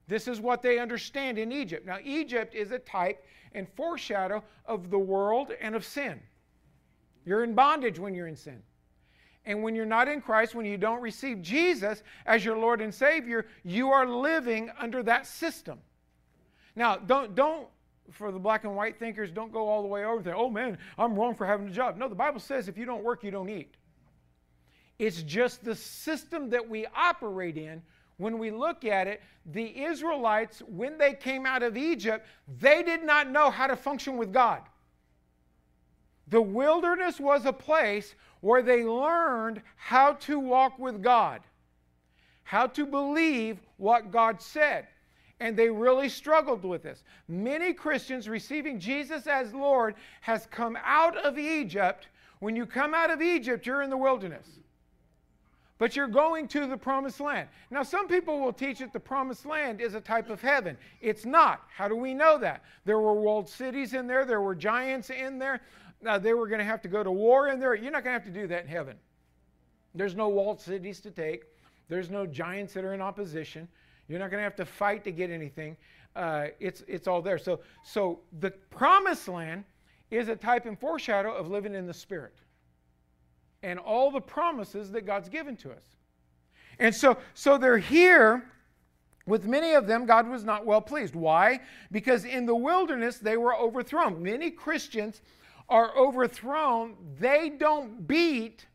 [0.06, 1.86] This is what they understand in Egypt.
[1.86, 6.20] Now, Egypt is a type and foreshadow of the world and of sin.
[7.26, 8.62] You're in bondage when you're in sin.
[9.50, 12.94] And when you're not in Christ, when you don't receive Jesus as your Lord and
[12.94, 15.80] Savior, you are living under that system.
[16.76, 17.66] Now, don't, don't
[18.12, 20.36] for the black and white thinkers, don't go all the way over there.
[20.36, 21.96] oh man, I'm wrong for having a job.
[21.96, 23.74] No, the Bible says if you don't work, you don't eat.
[25.00, 27.82] It's just the system that we operate in.
[28.18, 32.24] When we look at it, the Israelites, when they came out of Egypt,
[32.60, 34.60] they did not know how to function with God.
[36.28, 41.40] The wilderness was a place where they learned how to walk with God,
[42.42, 44.86] how to believe what God said.
[45.40, 47.02] And they really struggled with this.
[47.26, 52.08] Many Christians receiving Jesus as Lord has come out of Egypt.
[52.40, 54.46] When you come out of Egypt, you're in the wilderness.
[55.78, 57.48] But you're going to the promised land.
[57.70, 60.76] Now, some people will teach that the promised land is a type of heaven.
[61.00, 61.62] It's not.
[61.74, 62.62] How do we know that?
[62.84, 65.62] There were walled cities in there, there were giants in there.
[66.02, 67.74] Now, they were going to have to go to war in there.
[67.74, 68.96] You're not going to have to do that in heaven.
[69.94, 71.44] There's no walled cities to take,
[71.88, 73.68] there's no giants that are in opposition.
[74.08, 75.76] You're not going to have to fight to get anything.
[76.16, 77.38] Uh, it's, it's all there.
[77.38, 79.64] So, so the promised land
[80.10, 82.34] is a type and foreshadow of living in the Spirit
[83.62, 85.84] and all the promises that God's given to us.
[86.78, 88.44] And so, so they're here.
[89.26, 91.14] With many of them, God was not well pleased.
[91.14, 91.60] Why?
[91.92, 94.20] Because in the wilderness, they were overthrown.
[94.20, 95.20] Many Christians
[95.70, 98.66] are overthrown, they don't beat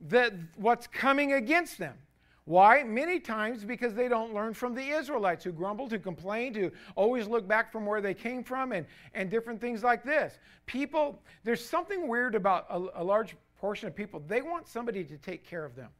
[0.00, 1.94] the, what's coming against them.
[2.44, 2.82] Why?
[2.82, 7.28] Many times because they don't learn from the Israelites who grumbled, who complained, who always
[7.28, 10.38] look back from where they came from, and, and different things like this.
[10.64, 14.22] People, there's something weird about a, a large portion of people.
[14.26, 15.90] They want somebody to take care of them.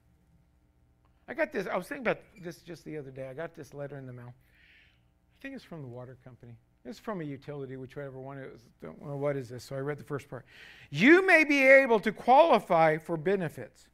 [1.28, 3.28] I got this, I was thinking about this just the other day.
[3.28, 4.32] I got this letter in the mail.
[4.32, 6.56] I think it's from the water company.
[6.84, 8.62] It's from a utility, whichever one it was.
[8.80, 9.64] Don't know what is this.
[9.64, 10.46] So I read the first part.
[10.90, 13.88] You may be able to qualify for benefits.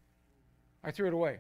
[0.85, 1.39] I threw it away.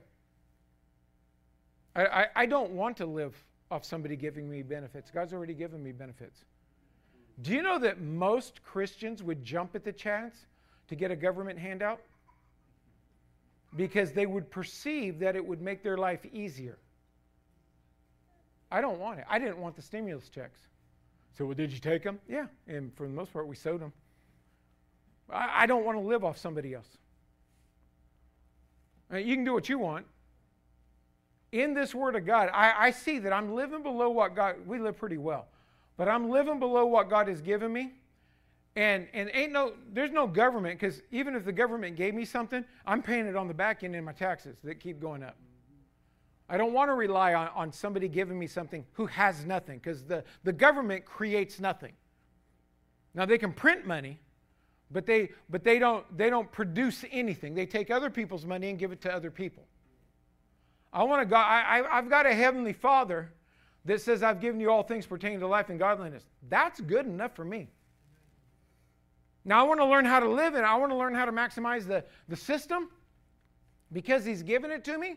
[1.94, 3.36] I, I, I don't want to live
[3.70, 5.10] off somebody giving me benefits.
[5.10, 6.44] God's already given me benefits.
[7.42, 10.46] Do you know that most Christians would jump at the chance
[10.88, 12.00] to get a government handout?
[13.76, 16.78] Because they would perceive that it would make their life easier.
[18.70, 19.26] I don't want it.
[19.28, 20.60] I didn't want the stimulus checks.
[21.36, 22.20] So, well, did you take them?
[22.28, 22.46] Yeah.
[22.68, 23.92] And for the most part, we sowed them.
[25.30, 26.86] I, I don't want to live off somebody else.
[29.12, 30.06] Uh, you can do what you want.
[31.52, 34.78] In this Word of God, I, I see that I'm living below what God, we
[34.78, 35.46] live pretty well,
[35.96, 37.92] but I'm living below what God has given me.
[38.76, 42.64] And, and ain't no, there's no government, because even if the government gave me something,
[42.84, 45.36] I'm paying it on the back end in my taxes that keep going up.
[46.48, 50.04] I don't want to rely on, on somebody giving me something who has nothing because
[50.04, 51.92] the, the government creates nothing.
[53.14, 54.18] Now they can print money,
[54.90, 57.54] but they but they don't they don't produce anything.
[57.54, 59.64] They take other people's money and give it to other people.
[60.92, 61.36] I want to go.
[61.36, 63.32] I, I, I've got a heavenly Father
[63.84, 67.34] that says, "I've given you all things pertaining to life and godliness." That's good enough
[67.34, 67.68] for me.
[69.44, 70.64] Now I want to learn how to live it.
[70.64, 72.88] I want to learn how to maximize the, the system
[73.92, 75.16] because He's given it to me.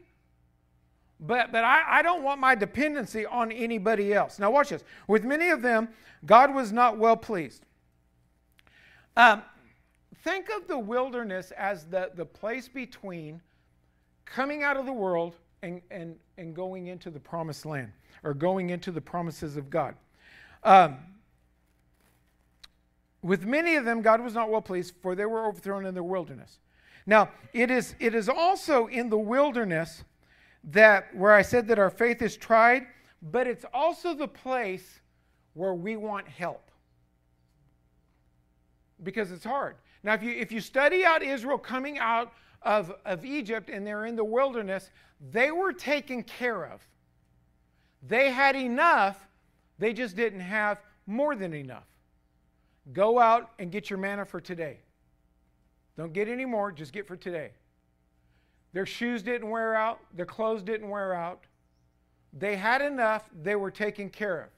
[1.20, 4.38] But, but I, I don't want my dependency on anybody else.
[4.38, 4.84] Now, watch this.
[5.08, 5.90] With many of them,
[6.26, 7.64] God was not well pleased.
[9.16, 9.42] Um,
[10.24, 13.42] think of the wilderness as the, the place between
[14.26, 17.92] coming out of the world and, and, and going into the promised land
[18.24, 19.96] or going into the promises of God.
[20.64, 20.98] Um,
[23.24, 26.04] with many of them, God was not well pleased, for they were overthrown in the
[26.04, 26.60] wilderness.
[27.06, 30.04] Now, it is, it is also in the wilderness
[30.68, 32.88] that where I said that our faith is tried,
[33.22, 35.00] but it's also the place
[35.54, 36.72] where we want help.
[39.04, 39.76] Because it's hard.
[40.04, 44.06] Now, if you, if you study out Israel coming out of, of Egypt and they're
[44.06, 44.90] in the wilderness,
[45.32, 46.86] they were taken care of.
[48.06, 49.28] They had enough,
[49.80, 51.88] they just didn't have more than enough.
[52.94, 54.78] Go out and get your manna for today.
[55.98, 57.52] Don't get any more, just get for today.
[58.78, 61.46] Their shoes didn't wear out, their clothes didn't wear out.
[62.32, 64.50] They had enough, they were taken care of.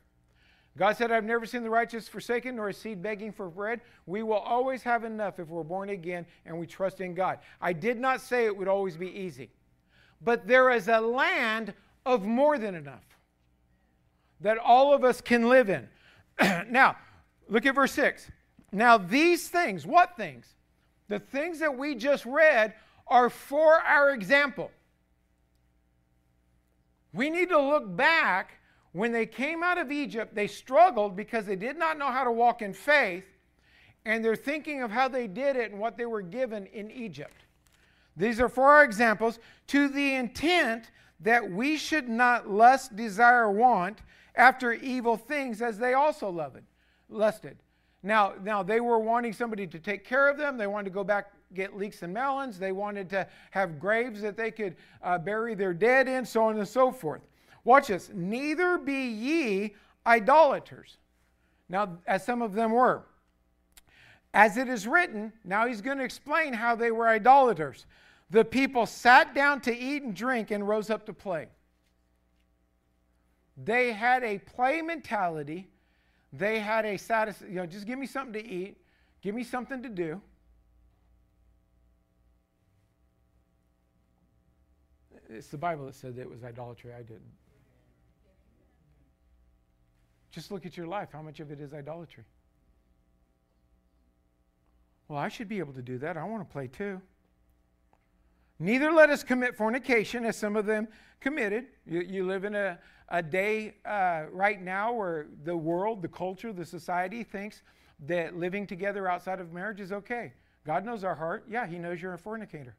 [0.78, 3.80] God said, I've never seen the righteous forsaken nor a seed begging for bread.
[4.06, 7.40] We will always have enough if we're born again and we trust in God.
[7.62, 9.52] I did not say it would always be easy,
[10.22, 11.74] but there is a land
[12.06, 13.06] of more than enough
[14.42, 15.88] that all of us can live in.
[16.70, 16.98] now,
[17.48, 18.30] look at verse 6.
[18.74, 20.46] Now, these things, what things?
[21.08, 22.74] The things that we just read
[23.10, 24.72] are for our example.
[27.14, 28.54] We need to look back.
[28.92, 32.32] When they came out of Egypt, they struggled because they did not know how to
[32.32, 33.26] walk in faith,
[34.04, 37.46] and they're thinking of how they did it and what they were given in Egypt.
[38.18, 44.00] These are for our examples to the intent that we should not lust, desire, want
[44.36, 46.64] after evil things as they also loved,
[47.10, 47.58] lusted.
[48.02, 50.58] Now, now they were wanting somebody to take care of them.
[50.58, 52.60] They wanted to go back get leeks and melons.
[52.60, 56.58] They wanted to have graves that they could uh, bury their dead in, so on
[56.58, 57.22] and so forth.
[57.64, 58.10] Watch this.
[58.14, 60.98] Neither be ye idolaters.
[61.68, 63.04] Now, as some of them were.
[64.34, 67.86] As it is written, now he's going to explain how they were idolaters.
[68.30, 71.48] The people sat down to eat and drink and rose up to play.
[73.58, 75.68] They had a play mentality.
[76.32, 78.78] They had a satis, you know, just give me something to eat,
[79.22, 80.22] give me something to do.
[85.30, 86.92] It's the Bible that said that it was idolatry.
[86.94, 87.22] I didn't.
[90.32, 91.10] Just look at your life.
[91.12, 92.24] How much of it is idolatry?
[95.08, 96.18] Well, I should be able to do that.
[96.18, 97.02] I want to play too.
[98.60, 100.88] Neither let us commit fornication, as some of them
[101.20, 101.68] committed.
[101.86, 106.52] You, you live in a, a day uh, right now where the world, the culture,
[106.52, 107.62] the society thinks
[108.06, 110.34] that living together outside of marriage is okay.
[110.66, 111.46] God knows our heart.
[111.50, 112.76] Yeah, He knows you're a fornicator.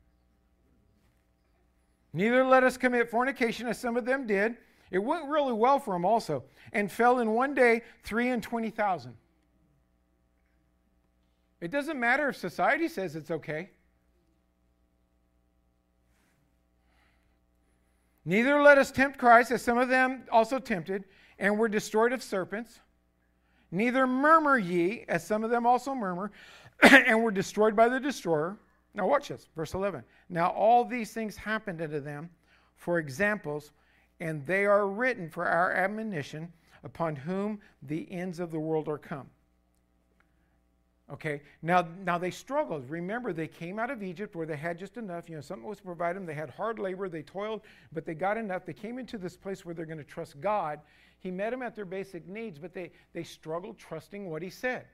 [2.13, 4.57] Neither let us commit fornication, as some of them did.
[4.91, 8.71] It went really well for them also, and fell in one day three and twenty
[8.71, 9.15] thousand.
[11.61, 13.71] It doesn't matter if society says it's okay.
[18.25, 21.05] Neither let us tempt Christ, as some of them also tempted,
[21.39, 22.81] and were destroyed of serpents.
[23.71, 26.33] Neither murmur ye, as some of them also murmur,
[26.83, 28.59] and were destroyed by the destroyer.
[28.95, 30.03] Now, watch this, verse 11.
[30.29, 32.29] Now, all these things happened unto them
[32.75, 33.73] for examples,
[34.19, 38.99] and they are written for our admonition, upon whom the ends of the world are
[38.99, 39.29] come.
[41.13, 42.89] Okay, now, now they struggled.
[42.89, 45.29] Remember, they came out of Egypt where they had just enough.
[45.29, 46.27] You know, something was provided them.
[46.27, 48.65] They had hard labor, they toiled, but they got enough.
[48.65, 50.81] They came into this place where they're going to trust God.
[51.19, 54.87] He met them at their basic needs, but they, they struggled trusting what He said.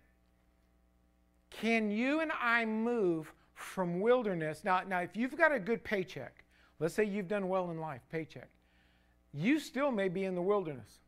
[1.50, 4.62] Can you and I move from wilderness.
[4.62, 6.44] Now, now, if you've got a good paycheck,
[6.78, 8.50] let's say you've done well in life, paycheck,
[9.32, 11.00] you still may be in the wilderness.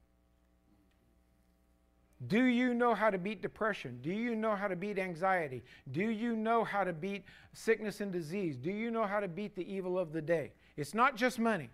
[2.27, 4.01] Do you know how to beat depression?
[4.03, 5.63] Do you know how to beat anxiety?
[5.93, 8.57] Do you know how to beat sickness and disease?
[8.57, 10.53] Do you know how to beat the evil of the day?
[10.77, 11.71] It's not just money.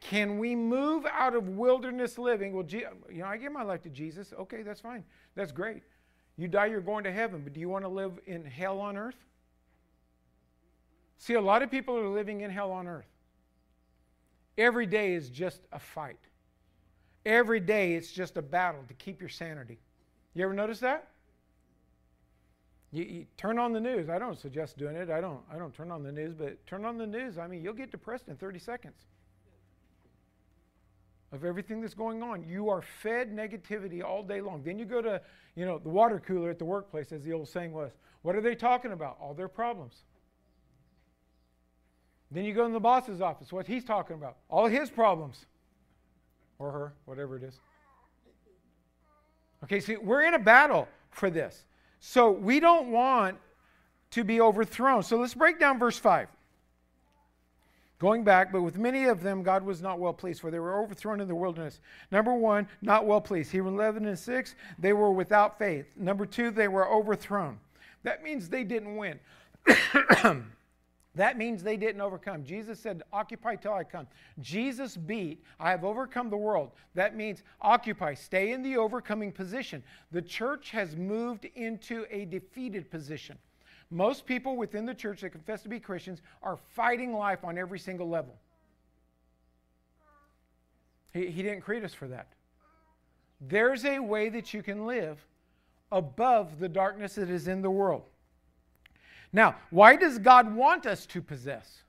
[0.00, 2.52] Can we move out of wilderness living?
[2.52, 4.32] Well, you know, I give my life to Jesus.
[4.38, 5.02] Okay, that's fine.
[5.34, 5.82] That's great.
[6.36, 8.96] You die, you're going to heaven, but do you want to live in hell on
[8.96, 9.16] earth?
[11.18, 13.06] See, a lot of people are living in hell on earth.
[14.58, 16.18] Every day is just a fight.
[17.24, 19.78] Every day it's just a battle to keep your sanity.
[20.34, 21.08] You ever notice that?
[22.92, 24.08] You, you, turn on the news.
[24.08, 25.10] I don't suggest doing it.
[25.10, 25.40] I don't.
[25.52, 27.38] I don't turn on the news, but turn on the news.
[27.38, 29.06] I mean, you'll get depressed in 30 seconds
[31.32, 32.44] of everything that's going on.
[32.44, 34.62] You are fed negativity all day long.
[34.62, 35.20] Then you go to,
[35.54, 37.92] you know, the water cooler at the workplace, as the old saying was.
[38.22, 39.16] What are they talking about?
[39.20, 40.04] All their problems.
[42.30, 43.52] Then you go in the boss's office.
[43.52, 44.36] What he's talking about?
[44.48, 45.46] All his problems.
[46.58, 47.60] Or her, whatever it is.
[49.64, 51.64] Okay, see, we're in a battle for this.
[52.00, 53.38] So we don't want
[54.12, 55.02] to be overthrown.
[55.02, 56.28] So let's break down verse 5.
[57.98, 60.82] Going back, but with many of them God was not well pleased, for they were
[60.82, 61.80] overthrown in the wilderness.
[62.10, 63.50] Number one, not well pleased.
[63.52, 65.86] Hebrews 11 and 6, they were without faith.
[65.96, 67.58] Number two, they were overthrown.
[68.02, 69.18] That means they didn't win.
[71.14, 72.44] that means they didn't overcome.
[72.44, 74.06] Jesus said, Occupy till I come.
[74.40, 76.72] Jesus beat, I have overcome the world.
[76.94, 79.82] That means occupy, stay in the overcoming position.
[80.12, 83.38] The church has moved into a defeated position.
[83.90, 87.78] Most people within the church that confess to be Christians are fighting life on every
[87.78, 88.34] single level.
[91.12, 92.28] He, he didn't create us for that.
[93.40, 95.24] There's a way that you can live
[95.92, 98.02] above the darkness that is in the world.
[99.32, 101.82] Now, why does God want us to possess?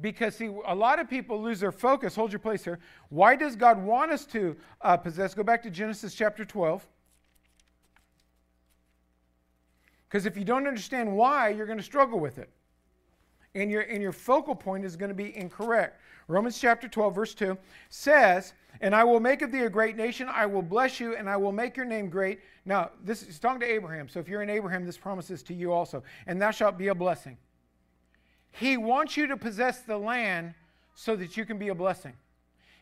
[0.00, 2.16] Because, see, a lot of people lose their focus.
[2.16, 2.78] Hold your place here.
[3.10, 5.34] Why does God want us to uh, possess?
[5.34, 6.86] Go back to Genesis chapter 12.
[10.08, 12.50] Because if you don't understand why, you're going to struggle with it.
[13.54, 16.00] And your, and your focal point is going to be incorrect.
[16.28, 17.56] Romans chapter 12, verse 2
[17.88, 21.28] says, And I will make of thee a great nation, I will bless you, and
[21.28, 22.40] I will make your name great.
[22.64, 24.08] Now, this is talking to Abraham.
[24.08, 26.02] So if you're in Abraham, this promises to you also.
[26.26, 27.36] And thou shalt be a blessing.
[28.52, 30.54] He wants you to possess the land
[30.94, 32.14] so that you can be a blessing.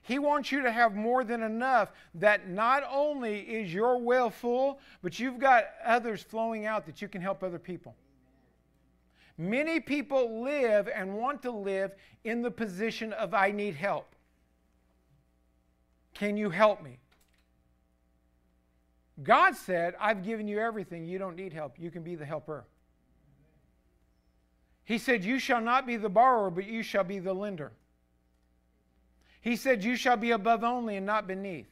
[0.06, 4.78] He wants you to have more than enough that not only is your well full,
[5.02, 7.96] but you've got others flowing out that you can help other people.
[9.36, 11.90] Many people live and want to live
[12.22, 14.14] in the position of, I need help.
[16.14, 17.00] Can you help me?
[19.24, 21.04] God said, I've given you everything.
[21.04, 21.80] You don't need help.
[21.80, 22.64] You can be the helper.
[24.84, 27.72] He said, You shall not be the borrower, but you shall be the lender.
[29.46, 31.68] He said, You shall be above only and not beneath.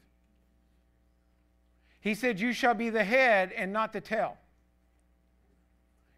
[2.00, 4.36] He said, You shall be the head and not the tail.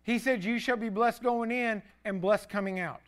[0.03, 3.01] He said, You shall be blessed going in and blessed coming out.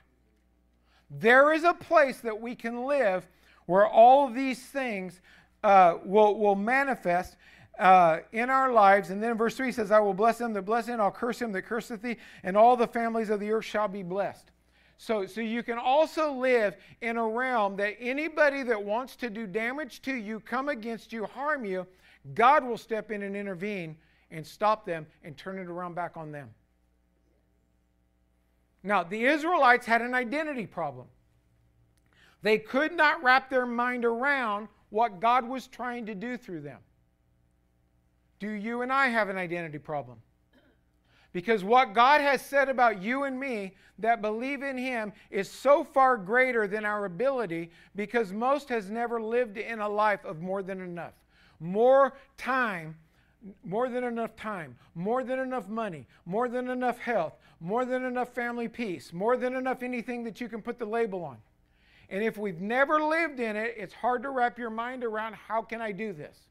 [1.11, 3.28] There is a place that we can live
[3.66, 5.20] where all of these things
[5.62, 7.36] uh, will, will manifest
[7.78, 9.11] uh, in our lives.
[9.11, 11.53] And then verse 3 says, I will bless him that bless and I'll curse him
[11.53, 14.53] that curseth thee, and all the families of the earth shall be blessed.
[14.99, 19.46] So, so you can also live in a realm that anybody that wants to do
[19.46, 21.86] damage to you, come against you, harm you,
[22.34, 23.96] God will step in and intervene
[24.32, 26.51] and stop them and turn it around back on them.
[28.82, 31.07] Now, the Israelites had an identity problem.
[32.42, 36.78] They could not wrap their mind around what God was trying to do through them.
[38.40, 40.18] Do you and I have an identity problem?
[41.32, 45.84] Because what God has said about you and me that believe in Him is so
[45.84, 50.62] far greater than our ability because most has never lived in a life of more
[50.62, 51.12] than enough.
[51.60, 52.96] More time,
[53.64, 58.34] more than enough time, more than enough money, more than enough health, more than enough
[58.34, 61.36] family peace, more than enough anything that you can put the label on.
[62.10, 65.60] And if we've never lived in it, it's hard to wrap your mind around how
[65.62, 66.47] can I do this?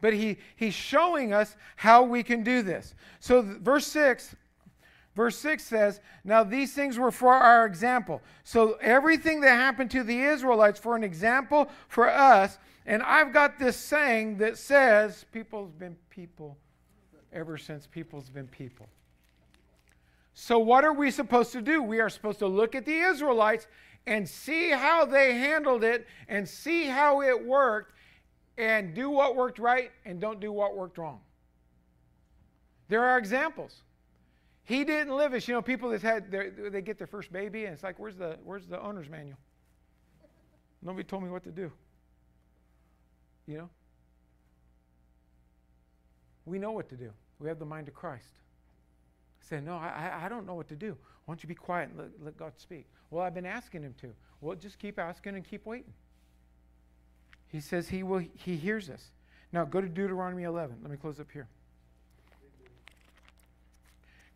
[0.00, 2.94] But he, he's showing us how we can do this.
[3.20, 4.34] So, verse 6
[5.16, 8.22] Verse 6 says, Now these things were for our example.
[8.44, 12.58] So everything that happened to the Israelites for an example for us.
[12.86, 16.56] And I've got this saying that says, People's been people
[17.32, 18.88] ever since people's been people.
[20.32, 21.82] So what are we supposed to do?
[21.82, 23.66] We are supposed to look at the Israelites
[24.06, 27.94] and see how they handled it and see how it worked
[28.60, 31.20] and do what worked right and don't do what worked wrong.
[32.88, 33.82] There are examples.
[34.64, 37.64] He didn't live as you know people that had their, they get their first baby
[37.64, 39.38] and it's like where's the where's the owner's manual?
[40.82, 41.72] Nobody told me what to do.
[43.46, 43.70] You know?
[46.44, 47.10] We know what to do.
[47.38, 48.32] We have the mind of Christ.
[49.40, 50.96] Say, no, I, I don't know what to do.
[51.24, 52.86] Why don't you be quiet and let, let God speak?
[53.10, 54.12] Well, I've been asking him to.
[54.40, 55.92] Well, just keep asking and keep waiting.
[57.50, 59.10] He says he will he hears us.
[59.52, 60.76] Now go to Deuteronomy 11.
[60.82, 61.48] Let me close up here.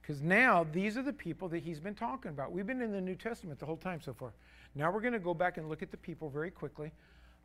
[0.03, 2.53] Because now these are the people that he's been talking about.
[2.53, 4.33] We've been in the New Testament the whole time so far.
[4.75, 6.91] Now we're going to go back and look at the people very quickly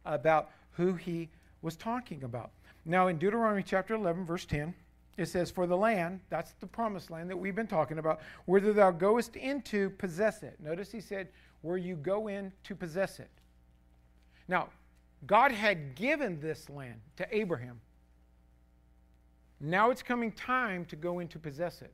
[0.05, 1.30] about who he
[1.61, 2.49] was talking about.
[2.86, 4.74] Now in Deuteronomy chapter 11, verse 10,
[5.17, 8.74] it says, For the land, that's the promised land that we've been talking about, whether
[8.74, 10.57] thou goest into, possess it.
[10.61, 11.28] Notice he said,
[11.61, 13.30] Where you go in to possess it.
[14.47, 14.70] Now,
[15.26, 17.82] God had given this land to Abraham.
[19.59, 21.93] Now it's coming time to go in to possess it.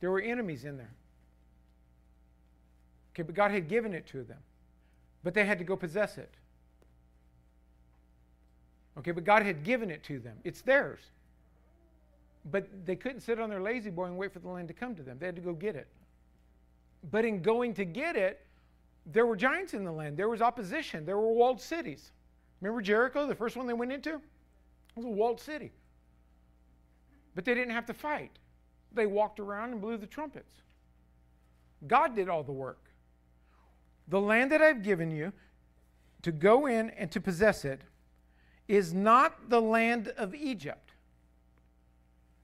[0.00, 0.94] There were enemies in there.
[3.12, 4.38] Okay, but God had given it to them.
[5.24, 6.32] But they had to go possess it.
[8.96, 10.36] Okay, but God had given it to them.
[10.44, 11.00] It's theirs.
[12.50, 15.02] But they couldn't sit on their La-Z-Boy and wait for the land to come to
[15.02, 15.18] them.
[15.18, 15.88] They had to go get it.
[17.10, 18.40] but in going to get it,
[19.10, 20.16] there were giants in the land.
[20.16, 21.04] There was opposition.
[21.04, 22.12] There were walled cities.
[22.60, 24.14] Remember Jericho, the first one they went into?
[24.14, 24.20] It
[24.96, 25.72] was a walled city.
[27.34, 28.32] But they didn't have to fight.
[28.92, 30.52] They walked around and blew the trumpets.
[31.86, 32.90] God did all the work.
[34.08, 35.32] The land that I've given you
[36.22, 37.82] to go in and to possess it
[38.66, 40.90] is not the land of Egypt.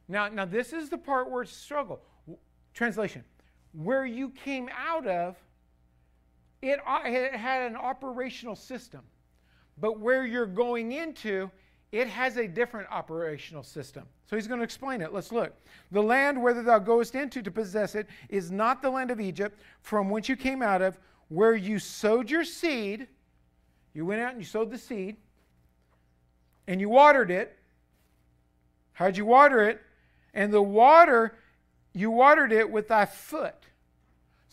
[0.08, 2.00] Now, now this is the part where it's struggle.
[2.72, 3.24] Translation.
[3.72, 5.36] Where you came out of,
[6.64, 9.02] it, uh, it had an operational system.
[9.78, 11.50] But where you're going into,
[11.92, 14.04] it has a different operational system.
[14.26, 15.12] So he's going to explain it.
[15.12, 15.52] Let's look.
[15.92, 19.60] The land whether thou goest into to possess it is not the land of Egypt
[19.80, 20.98] from whence you came out of,
[21.28, 23.06] where you sowed your seed.
[23.92, 25.16] You went out and you sowed the seed,
[26.66, 27.56] and you watered it.
[28.92, 29.80] How'd you water it?
[30.32, 31.36] And the water,
[31.92, 33.54] you watered it with thy foot.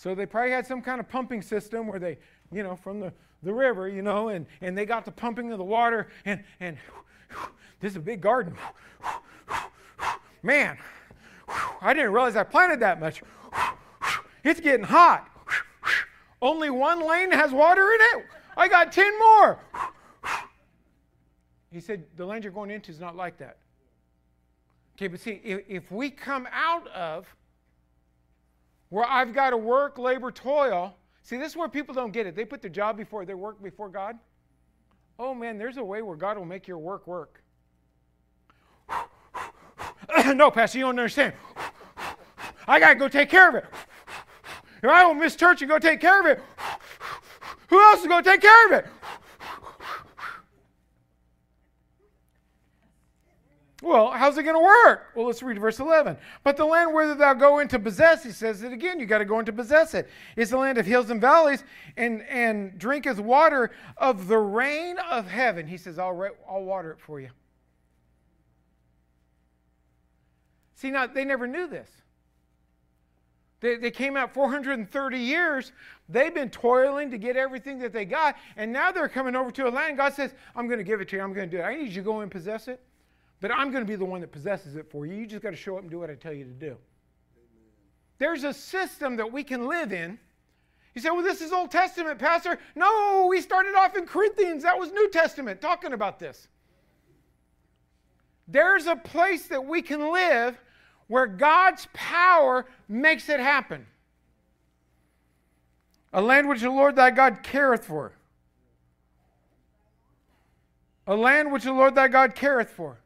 [0.02, 2.18] So they probably had some kind of pumping system where they,
[2.52, 5.60] you know, from the, the river, you know, and, and they got the pumping of
[5.60, 6.76] the water, and, and
[7.80, 8.56] this is a big garden.
[10.42, 10.76] Man,
[11.82, 13.22] I didn't realize I planted that much.
[14.44, 15.30] It's getting hot.
[16.42, 18.26] Only one lane has water in it.
[18.58, 19.60] I got 10 more.
[21.72, 23.58] He said, The land you're going into is not like that.
[24.98, 27.28] Okay, but see, if, if we come out of
[28.92, 32.36] where I've got to work, labor, toil, see, this is where people don't get it.
[32.36, 34.20] They put their job before their work before God.
[35.18, 37.42] Oh man, there's a way where God will make your work work.
[40.36, 41.34] no, Pastor, you don't understand.
[42.68, 43.66] I got to go take care of it.
[44.84, 46.44] If I don't miss church and go take care of it,
[47.70, 48.88] who else is going to take care of it?
[53.92, 55.08] Well, how's it going to work?
[55.16, 56.16] Well, let's read verse 11.
[56.46, 59.26] But the land where thou go into possess, he says it again, you got to
[59.26, 60.08] go into possess it.
[60.38, 61.66] It's the land of hills and valleys,
[61.98, 65.68] and, and drinketh water of the rain of heaven.
[65.68, 67.32] He says, I'll, I'll water it for you.
[70.76, 71.90] See, now, they never knew this.
[73.60, 75.74] They, they came out 430 years.
[76.08, 79.68] They've been toiling to get everything that they got, and now they're coming over to
[79.68, 79.98] a land.
[79.98, 81.22] God says, I'm going to give it to you.
[81.22, 81.66] I'm going to do it.
[81.66, 82.80] I need you to go in and possess it.
[83.42, 85.16] But I'm going to be the one that possesses it for you.
[85.16, 86.68] You just got to show up and do what I tell you to do.
[86.68, 86.78] Amen.
[88.20, 90.20] There's a system that we can live in.
[90.94, 92.60] You say, well, this is Old Testament, Pastor.
[92.76, 94.64] No, we started off in Corinthians.
[94.64, 96.48] That was New Testament talking about this.
[98.48, 100.60] There's a place that we can live
[101.08, 103.88] where God's power makes it happen.
[106.14, 108.14] A land which the Lord thy God careth for.
[111.08, 113.01] A land which the Lord thy God careth for.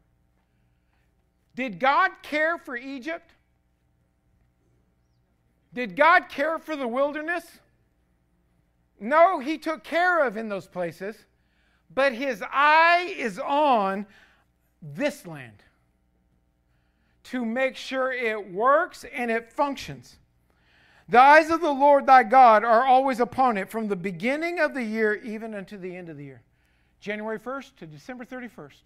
[1.56, 3.32] Did God care for Egypt?
[5.72, 7.44] Did God care for the wilderness?
[9.00, 11.16] No, He took care of in those places,
[11.92, 14.06] but His eye is on
[14.82, 15.62] this land
[17.24, 20.18] to make sure it works and it functions.
[21.08, 24.74] The eyes of the Lord thy God are always upon it from the beginning of
[24.74, 26.42] the year even unto the end of the year.
[27.00, 28.82] January 1st to December 31st.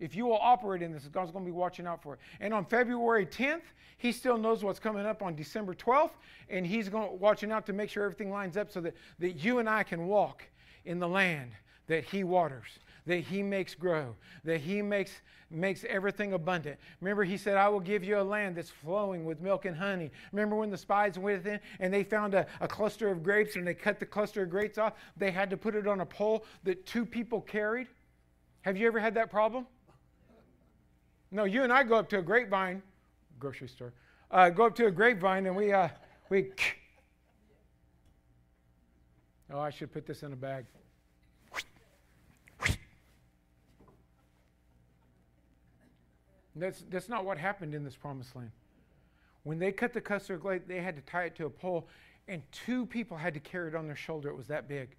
[0.00, 2.20] If you will operate in this, God's going to be watching out for it.
[2.40, 3.62] And on February 10th,
[3.98, 6.12] He still knows what's coming up on December 12th,
[6.48, 9.58] and He's going watching out to make sure everything lines up so that, that you
[9.58, 10.42] and I can walk
[10.86, 11.52] in the land
[11.86, 15.12] that He waters, that He makes grow, that He makes
[15.52, 16.78] makes everything abundant.
[17.00, 20.12] Remember, He said, "I will give you a land that's flowing with milk and honey."
[20.32, 23.66] Remember when the spies went in and they found a, a cluster of grapes and
[23.66, 24.94] they cut the cluster of grapes off?
[25.16, 27.88] They had to put it on a pole that two people carried.
[28.62, 29.66] Have you ever had that problem?
[31.30, 32.82] No, you and I go up to a grapevine,
[33.38, 33.92] grocery store,
[34.30, 35.88] uh, go up to a grapevine and we, uh,
[36.28, 36.50] we,
[39.52, 40.66] oh, I should put this in a bag.
[46.56, 48.50] That's, that's not what happened in this promised land.
[49.44, 51.88] When they cut the custard glade, they had to tie it to a pole,
[52.28, 54.28] and two people had to carry it on their shoulder.
[54.28, 54.96] It was that big.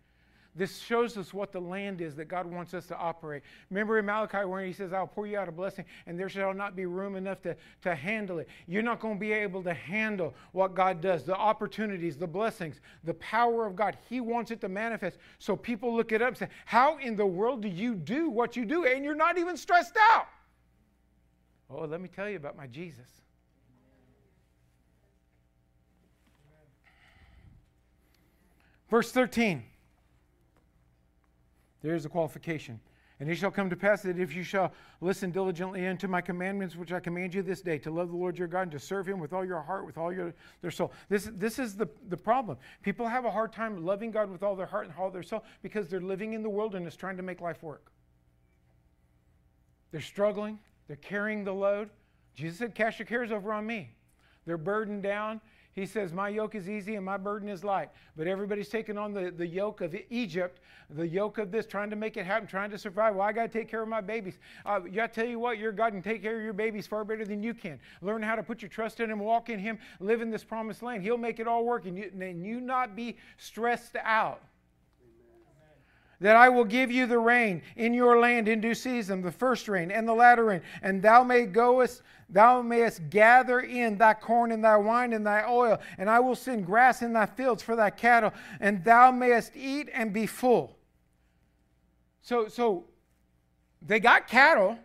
[0.54, 3.41] This shows us what the land is that God wants us to operate.
[3.70, 6.54] Remember in Malachi where he says, I'll pour you out a blessing, and there shall
[6.54, 8.49] not be room enough to, to handle it.
[8.68, 12.82] You're not going to be able to handle what God does, the opportunities, the blessings,
[13.06, 13.97] the power of God.
[14.10, 15.20] He wants it to manifest.
[15.39, 18.58] So people look it up and say, How in the world do you do what
[18.58, 18.86] you do?
[18.86, 20.28] And you're not even stressed out.
[21.70, 23.08] Oh, let me tell you about my Jesus.
[28.89, 29.64] Verse 13.
[31.82, 32.79] There's a qualification.
[33.21, 36.75] And it shall come to pass that if you shall listen diligently unto my commandments,
[36.75, 39.07] which I command you this day, to love the Lord your God and to serve
[39.07, 40.91] him with all your heart, with all your their soul.
[41.07, 42.57] This, this is the, the problem.
[42.82, 45.43] People have a hard time loving God with all their heart and all their soul
[45.61, 47.91] because they're living in the wilderness trying to make life work.
[49.91, 50.57] They're struggling,
[50.88, 51.91] they're carrying the load.
[52.34, 53.91] Jesus said, Cast your cares over on me.
[54.47, 55.41] They're burdened down
[55.74, 57.89] he says, My yoke is easy and my burden is light.
[58.17, 60.59] But everybody's taking on the, the yoke of Egypt,
[60.89, 63.15] the yoke of this, trying to make it happen, trying to survive.
[63.15, 64.38] Well, I got to take care of my babies.
[64.65, 67.26] Uh, I tell you what, your God can take care of your babies far better
[67.26, 67.80] than you can.
[68.01, 70.84] Learn how to put your trust in Him, walk in Him, live in this promised
[70.84, 71.03] land.
[71.03, 74.41] He'll make it all work and you, and you not be stressed out
[76.22, 79.67] that I will give you the rain in your land in due season, the first
[79.67, 84.51] rain and the latter rain, and thou may goest, thou mayest gather in thy corn
[84.51, 87.76] and thy wine and thy oil, and I will send grass in thy fields for
[87.76, 90.78] thy cattle, and thou mayest eat and be full.
[92.22, 92.86] So, so
[93.82, 94.78] they got cattle,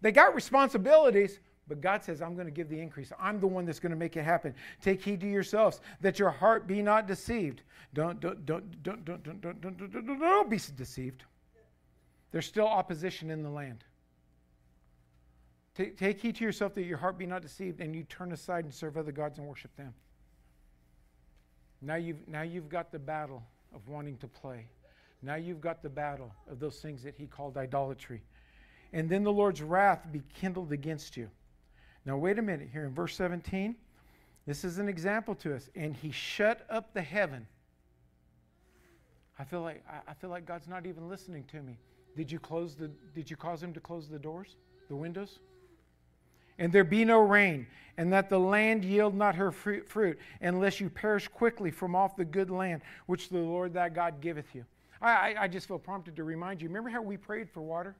[0.00, 1.40] they got responsibilities,
[1.72, 3.12] but God says, I'm going to give the increase.
[3.18, 4.54] I'm the one that's going to make it happen.
[4.82, 7.62] Take heed to yourselves that your heart be not deceived.
[7.94, 11.24] Don't, don't, don't, don't, don't, don't, don't, don't, don't, don't, don't be deceived.
[12.30, 13.84] There's still opposition in the land.
[15.74, 18.64] Take, take heed to yourself that your heart be not deceived and you turn aside
[18.64, 19.94] and serve other gods and worship them.
[21.80, 23.42] Now you've, now you've got the battle
[23.74, 24.66] of wanting to play.
[25.22, 28.20] Now you've got the battle of those things that he called idolatry.
[28.92, 31.30] And then the Lord's wrath be kindled against you.
[32.04, 33.76] Now, wait a minute here in verse 17.
[34.46, 35.70] This is an example to us.
[35.74, 37.46] And he shut up the heaven.
[39.38, 41.78] I feel like I feel like God's not even listening to me.
[42.16, 44.56] Did you close the did you cause him to close the doors,
[44.88, 45.38] the windows?
[46.58, 50.90] And there be no rain, and that the land yield not her fruit, unless you
[50.90, 54.64] perish quickly from off the good land which the Lord thy God giveth you.
[55.00, 56.68] I, I, I just feel prompted to remind you.
[56.68, 57.96] Remember how we prayed for water?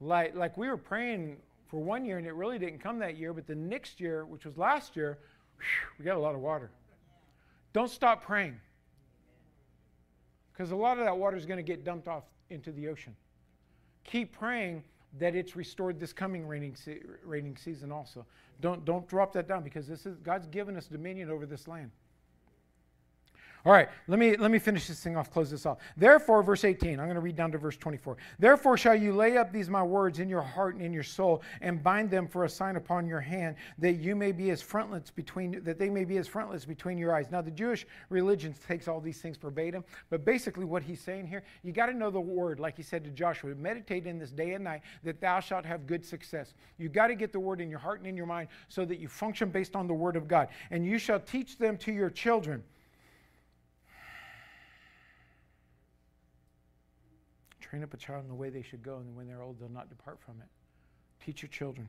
[0.00, 1.38] Like, like we were praying
[1.68, 4.44] for one year, and it really didn't come that year, but the next year, which
[4.44, 5.18] was last year,
[5.58, 6.70] whew, we got a lot of water.
[7.72, 8.58] Don't stop praying.
[10.52, 13.14] Because a lot of that water is going to get dumped off into the ocean.
[14.04, 14.82] Keep praying
[15.18, 18.24] that it's restored this coming raining, se- raining season also.
[18.60, 21.90] Don't, don't drop that down because this is, God's given us dominion over this land.
[23.64, 25.78] All right, let me, let me finish this thing off, close this off.
[25.96, 28.16] Therefore, verse 18, I'm going to read down to verse 24.
[28.38, 31.42] Therefore shall you lay up these my words in your heart and in your soul,
[31.60, 35.10] and bind them for a sign upon your hand, that you may be as frontlets
[35.10, 37.26] between, that they may be as frontlets between your eyes.
[37.32, 41.42] Now, the Jewish religion takes all these things verbatim, but basically what he's saying here,
[41.64, 44.52] you got to know the word, like he said to Joshua, meditate in this day
[44.52, 46.54] and night, that thou shalt have good success.
[46.78, 49.00] You got to get the word in your heart and in your mind so that
[49.00, 50.48] you function based on the word of God.
[50.70, 52.62] And you shall teach them to your children
[57.68, 59.68] Train up a child in the way they should go, and when they're old, they'll
[59.68, 60.46] not depart from it.
[61.24, 61.88] Teach your children.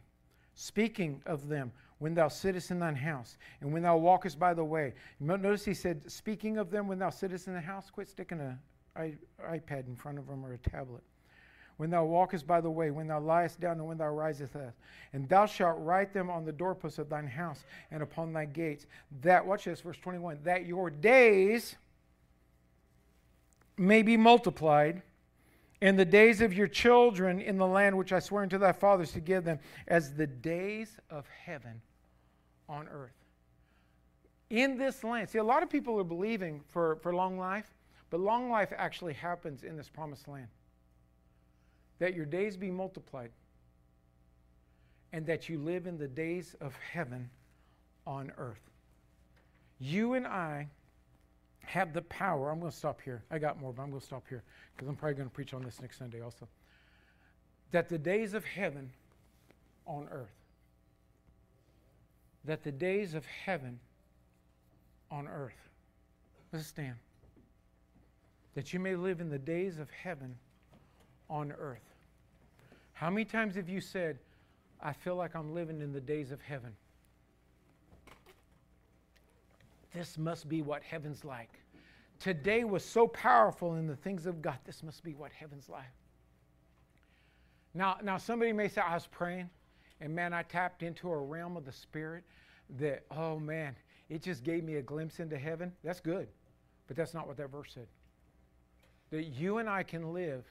[0.55, 4.63] Speaking of them, when thou sittest in thine house, and when thou walkest by the
[4.63, 4.93] way.
[5.19, 9.17] Notice he said, Speaking of them when thou sittest in the house, quit sticking an
[9.41, 11.03] iPad in front of them or a tablet.
[11.77, 14.73] When thou walkest by the way, when thou liest down, and when thou risest up.
[15.13, 18.86] And thou shalt write them on the doorposts of thine house and upon thy gates.
[19.21, 21.77] That, watch this, verse 21, that your days
[23.77, 25.03] may be multiplied
[25.82, 29.11] in the days of your children in the land which I swear unto thy fathers
[29.13, 31.82] to give them, as the days of heaven
[32.67, 33.13] on earth.
[34.49, 37.77] In this land, see, a lot of people are believing for, for long life,
[38.09, 40.47] but long life actually happens in this promised land.
[41.99, 43.32] That your days be multiplied,
[45.13, 47.30] and that you live in the days of heaven
[48.05, 48.69] on earth.
[49.80, 50.69] You and I
[51.70, 52.49] have the power.
[52.49, 53.22] I'm going to stop here.
[53.30, 54.41] I got more, but I'm going to stop here
[54.76, 56.47] because I'm probably going to preach on this next Sunday also.
[57.70, 58.89] That the days of heaven
[59.86, 60.34] on earth,
[62.45, 63.80] that the days of heaven
[65.11, 65.70] on earth,
[66.51, 66.95] let's stand.
[68.55, 70.36] That you may live in the days of heaven
[71.30, 71.86] on earth.
[72.93, 74.17] How many times have you said,
[74.82, 76.76] I feel like I'm living in the days of heaven?
[79.93, 81.59] This must be what heaven's like.
[82.20, 84.57] Today was so powerful in the things of God.
[84.65, 85.84] This must be what heaven's like.
[87.74, 89.49] Now, now somebody may say, I was praying,
[90.01, 92.24] and man, I tapped into a realm of the Spirit
[92.78, 93.76] that, oh man,
[94.09, 95.72] it just gave me a glimpse into heaven.
[95.84, 96.28] That's good.
[96.88, 97.88] But that's not what that verse said.
[99.11, 100.45] That you and I can live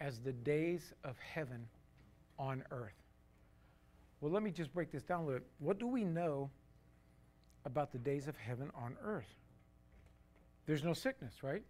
[0.00, 1.66] as the days of heaven
[2.38, 2.92] on earth.
[4.20, 5.40] Well, let me just break this down a little.
[5.40, 5.48] bit.
[5.58, 6.50] What do we know
[7.64, 9.34] about the days of heaven on earth.
[10.72, 11.62] There's no sickness, right?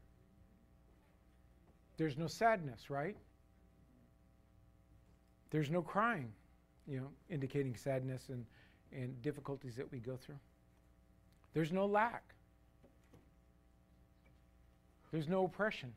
[1.96, 3.16] There's no sadness, right?
[5.50, 6.30] There's no crying,
[6.86, 8.46] you know, indicating sadness and,
[8.92, 10.38] and difficulties that we go through.
[11.52, 12.22] There's no lack.
[15.10, 15.92] There's no oppression.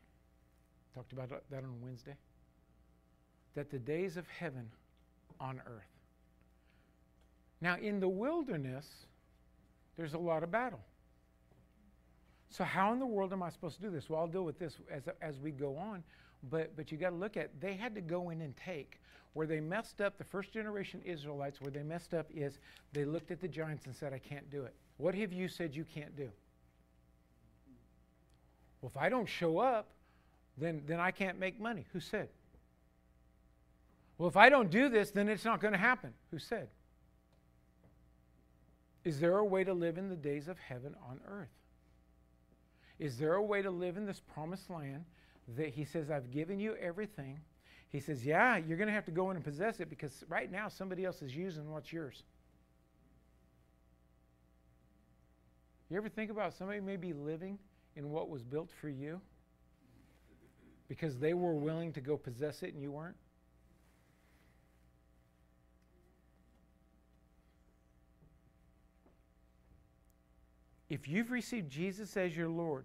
[0.92, 2.16] Talked about that on Wednesday.
[3.54, 4.68] That the days of heaven
[5.38, 5.94] on earth.
[7.60, 9.06] Now, in the wilderness,
[9.96, 10.80] there's a lot of battle.
[12.56, 14.08] So, how in the world am I supposed to do this?
[14.08, 16.02] Well, I'll deal with this as, as we go on.
[16.50, 18.98] But, but you got to look at they had to go in and take.
[19.34, 22.58] Where they messed up, the first generation Israelites, where they messed up is
[22.94, 24.74] they looked at the giants and said, I can't do it.
[24.96, 26.30] What have you said you can't do?
[28.80, 29.88] Well, if I don't show up,
[30.56, 31.84] then, then I can't make money.
[31.92, 32.30] Who said?
[34.16, 36.14] Well, if I don't do this, then it's not going to happen.
[36.30, 36.68] Who said?
[39.04, 41.50] Is there a way to live in the days of heaven on earth?
[42.98, 45.04] Is there a way to live in this promised land
[45.56, 47.40] that He says, I've given you everything?
[47.88, 50.50] He says, Yeah, you're going to have to go in and possess it because right
[50.50, 52.22] now somebody else is using what's yours.
[55.90, 57.58] You ever think about somebody maybe living
[57.94, 59.20] in what was built for you
[60.88, 63.16] because they were willing to go possess it and you weren't?
[70.88, 72.84] If you've received Jesus as your Lord,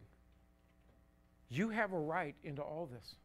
[1.49, 3.15] you have a right into all this.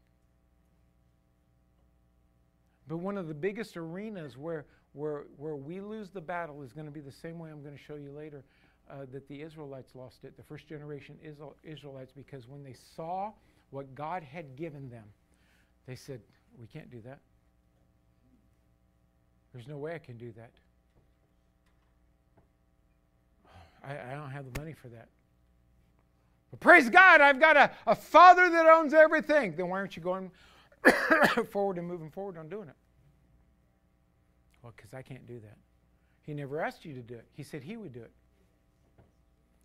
[2.88, 6.86] But one of the biggest arenas where, where, where we lose the battle is going
[6.86, 8.44] to be the same way I'm going to show you later
[8.90, 11.16] uh, that the Israelites lost it, the first generation
[11.64, 13.32] Israelites, because when they saw
[13.70, 15.04] what God had given them,
[15.86, 16.20] they said,
[16.58, 17.18] We can't do that.
[19.52, 20.50] There's no way I can do that.
[23.86, 25.08] I, I don't have the money for that.
[26.50, 29.54] But praise God, I've got a, a father that owns everything.
[29.56, 30.30] Then why aren't you going
[31.50, 32.76] forward and moving forward on doing it?
[34.62, 35.56] Well, because I can't do that.
[36.22, 38.10] He never asked you to do it, He said He would do it.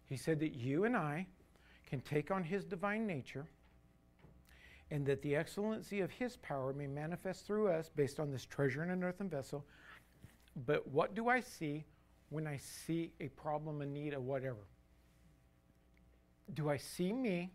[0.07, 1.25] He said that you and I
[1.89, 3.47] can take on His divine nature
[4.91, 8.83] and that the excellency of His power may manifest through us based on this treasure
[8.83, 9.65] in an earthen vessel.
[10.67, 11.85] But what do I see
[12.31, 14.65] when I see a problem, a need, or whatever?
[16.53, 17.51] Do I see me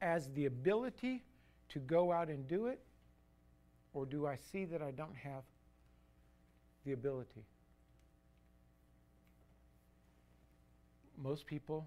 [0.00, 1.22] as the ability
[1.68, 2.80] to go out and do it?
[3.92, 5.42] Or do I see that I don't have
[6.86, 7.44] the ability?
[11.22, 11.86] Most people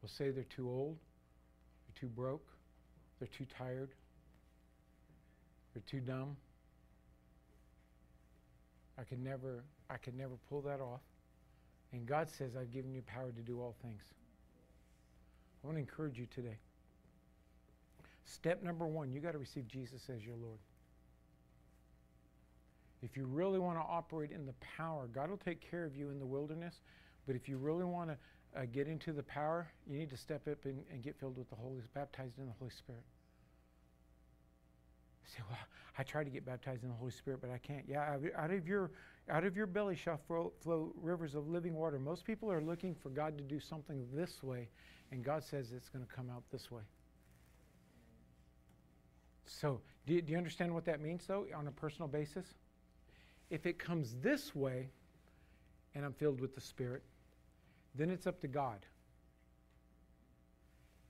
[0.00, 0.96] will say they're too old,
[1.86, 2.46] they're too broke,
[3.18, 3.90] they're too tired,
[5.74, 6.36] they're too dumb.
[8.98, 11.00] I could never I could never pull that off.
[11.92, 14.02] And God says, I've given you power to do all things.
[15.62, 16.58] I want to encourage you today.
[18.24, 20.58] Step number one, you got to receive Jesus as your Lord.
[23.02, 26.10] If you really want to operate in the power, God will take care of you
[26.10, 26.80] in the wilderness.
[27.26, 28.16] But if you really want to
[28.60, 31.48] uh, get into the power, you need to step up and, and get filled with
[31.50, 33.02] the Holy, baptized in the Holy Spirit.
[35.24, 35.58] You say, well,
[35.98, 37.84] I try to get baptized in the Holy Spirit, but I can't.
[37.88, 38.90] Yeah, out of your
[39.30, 41.98] out of your belly shall flow, rivers of living water.
[41.98, 44.68] Most people are looking for God to do something this way,
[45.12, 46.82] and God says it's going to come out this way.
[49.46, 52.46] So, do you, do you understand what that means, though, on a personal basis?
[53.50, 54.90] If it comes this way,
[55.94, 57.02] and I'm filled with the Spirit,
[57.94, 58.86] then it's up to God.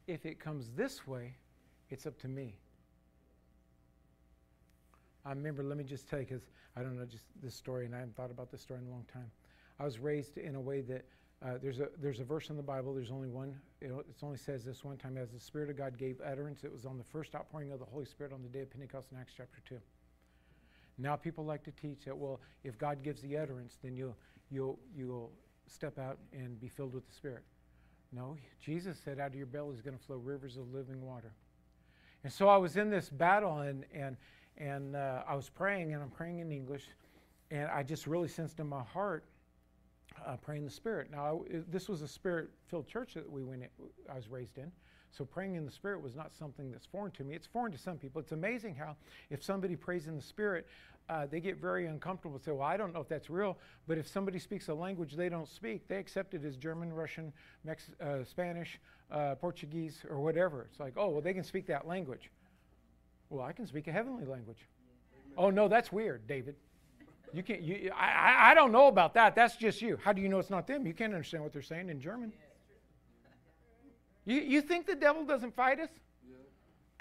[0.06, 1.34] If it comes this way,
[1.90, 2.56] it's up to me.
[5.24, 6.46] I remember, let me just tell you, because
[6.76, 8.90] I don't know just this story, and I haven't thought about this story in a
[8.90, 9.30] long time.
[9.78, 11.04] I was raised in a way that
[11.42, 13.90] uh, there's, a, there's a verse in the Bible, there's only one, it
[14.22, 16.98] only says this one time, as the Spirit of God gave utterance, it was on
[16.98, 19.58] the first outpouring of the Holy Spirit on the day of Pentecost in Acts chapter
[19.66, 19.76] 2.
[20.98, 24.16] Now people like to teach that, well, if God gives the utterance, then you'll,
[24.50, 25.32] you'll, you'll
[25.66, 27.42] step out and be filled with the Spirit.
[28.12, 31.32] No, Jesus said, out of your belly is going to flow rivers of living water.
[32.22, 34.16] And so I was in this battle, and, and,
[34.59, 36.84] and uh, I was praying, and I'm praying in English,
[37.51, 39.24] and I just really sensed in my heart
[40.26, 41.11] uh, praying the Spirit.
[41.11, 43.62] Now, I, this was a Spirit-filled church that we went.
[43.62, 43.68] In,
[44.11, 44.70] I was raised in,
[45.11, 47.34] so praying in the Spirit was not something that's foreign to me.
[47.34, 48.20] It's foreign to some people.
[48.20, 48.96] It's amazing how
[49.30, 50.66] if somebody prays in the Spirit,
[51.09, 52.38] uh, they get very uncomfortable.
[52.38, 55.28] Say, "Well, I don't know if that's real." But if somebody speaks a language they
[55.28, 57.32] don't speak, they accept it as German, Russian,
[57.64, 58.78] Mex- uh, Spanish,
[59.11, 60.66] uh, Portuguese, or whatever.
[60.70, 62.30] It's like, "Oh, well, they can speak that language."
[63.31, 64.59] Well, I can speak a heavenly language.
[65.39, 66.57] Oh no, that's weird, David.
[67.33, 67.62] You can't.
[67.62, 69.37] You, I, I don't know about that.
[69.37, 69.97] That's just you.
[70.03, 70.85] How do you know it's not them?
[70.85, 72.33] You can't understand what they're saying in German.
[74.26, 75.89] You, you think the devil doesn't fight us?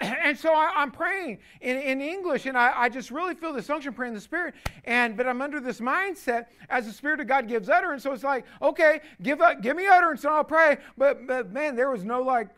[0.00, 3.68] and so I, am praying in, in English, and I, I, just really feel this
[3.68, 4.54] unction praying in the Spirit.
[4.84, 8.04] And but I'm under this mindset as the Spirit of God gives utterance.
[8.04, 10.78] So it's like, okay, give up, give me utterance, and I'll pray.
[10.96, 12.48] But, but man, there was no like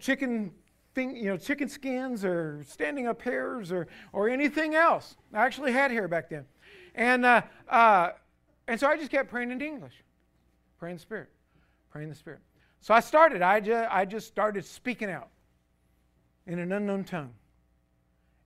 [0.00, 0.50] chicken
[0.94, 5.16] thing, you know, chicken skins or standing up hairs or or anything else.
[5.32, 6.44] I actually had hair back then,
[6.94, 8.10] and uh, uh,
[8.68, 9.94] and so I just kept praying in English,
[10.78, 11.28] praying in the Spirit,
[11.90, 12.40] praying in the Spirit.
[12.80, 13.42] So I started.
[13.42, 15.28] I just I just started speaking out
[16.46, 17.34] in an unknown tongue.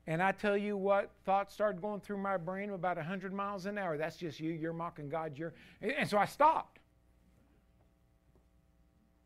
[0.09, 3.77] And I tell you what, thoughts started going through my brain about 100 miles an
[3.77, 3.99] hour.
[3.99, 4.53] That's just you.
[4.53, 5.37] You're mocking God.
[5.37, 6.79] You're, and so I stopped.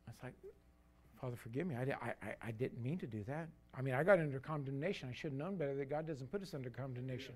[0.09, 0.33] I was like,
[1.21, 1.75] Father, forgive me.
[1.75, 3.49] I, I, I didn't mean to do that.
[3.75, 5.09] I mean, I got under condemnation.
[5.11, 7.35] I should have known better that God doesn't put us under condemnation.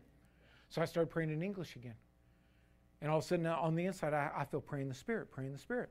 [0.70, 1.94] So I started praying in English again.
[3.02, 5.52] And all of a sudden, on the inside, I, I feel praying the Spirit, praying
[5.52, 5.90] the Spirit.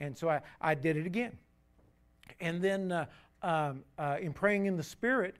[0.00, 1.38] And so I, I did it again.
[2.40, 3.06] And then uh,
[3.42, 5.36] um, uh, in praying in the Spirit,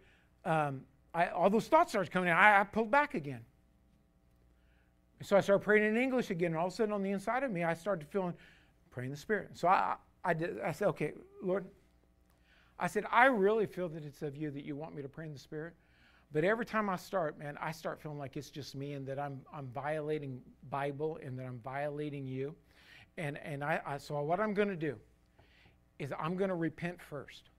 [0.47, 0.83] um,
[1.15, 2.35] I, all those thoughts started coming in.
[2.35, 3.41] I, I pulled back again.
[5.21, 7.43] so I started praying in English again, and all of a sudden on the inside
[7.43, 8.33] of me, I started feeling
[8.91, 9.51] praying the Spirit.
[9.53, 11.13] So I, I, did, I said, okay,
[11.43, 11.67] Lord,
[12.83, 15.25] I said, I really feel that it's of you that you want me to pray
[15.25, 15.75] in the Spirit.
[16.33, 19.19] But every time I start, man, I start feeling like it's just me and that
[19.19, 22.55] I'm, I'm violating Bible and that I'm violating you.
[23.17, 24.97] And, and I, I so what I'm going to do
[25.99, 27.51] is I'm going to repent first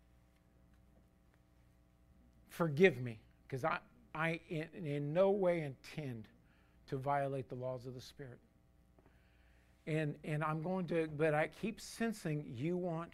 [2.53, 3.79] forgive me, because I,
[4.13, 6.27] I in, in no way intend
[6.87, 8.37] to violate the laws of the Spirit.
[9.87, 13.13] And, and I'm going to, but I keep sensing you want,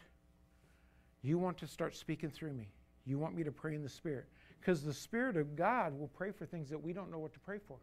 [1.21, 2.69] you want to start speaking through me.
[3.05, 4.25] You want me to pray in the Spirit.
[4.59, 7.39] Because the Spirit of God will pray for things that we don't know what to
[7.39, 7.77] pray for.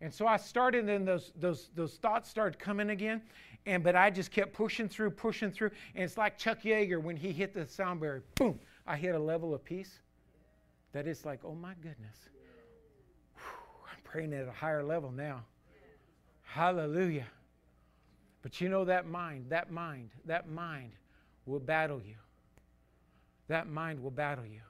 [0.00, 3.20] And so I started, and then those, those, those thoughts started coming again.
[3.66, 5.70] And but I just kept pushing through, pushing through.
[5.94, 8.22] And it's like Chuck Yeager when he hit the sound barrier.
[8.36, 8.60] Boom.
[8.86, 9.98] I hit a level of peace
[10.92, 12.16] that it's like, oh my goodness.
[13.34, 13.42] Whew,
[13.90, 15.44] I'm praying at a higher level now.
[16.42, 17.26] Hallelujah.
[18.42, 20.92] But you know that mind, that mind, that mind
[21.48, 22.16] will battle you.
[23.48, 24.60] That mind will battle you.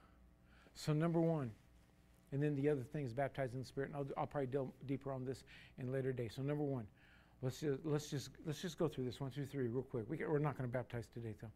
[0.74, 1.50] So, number one,
[2.32, 3.90] and then the other thing is baptized in the Spirit.
[3.90, 5.42] And I'll, I'll probably delve deeper on this
[5.78, 6.34] in later days.
[6.36, 6.86] So, number one,
[7.42, 10.04] let's just, let's just, let's just go through this one, two, three, real quick.
[10.08, 11.50] We, we're not going to baptize today, though.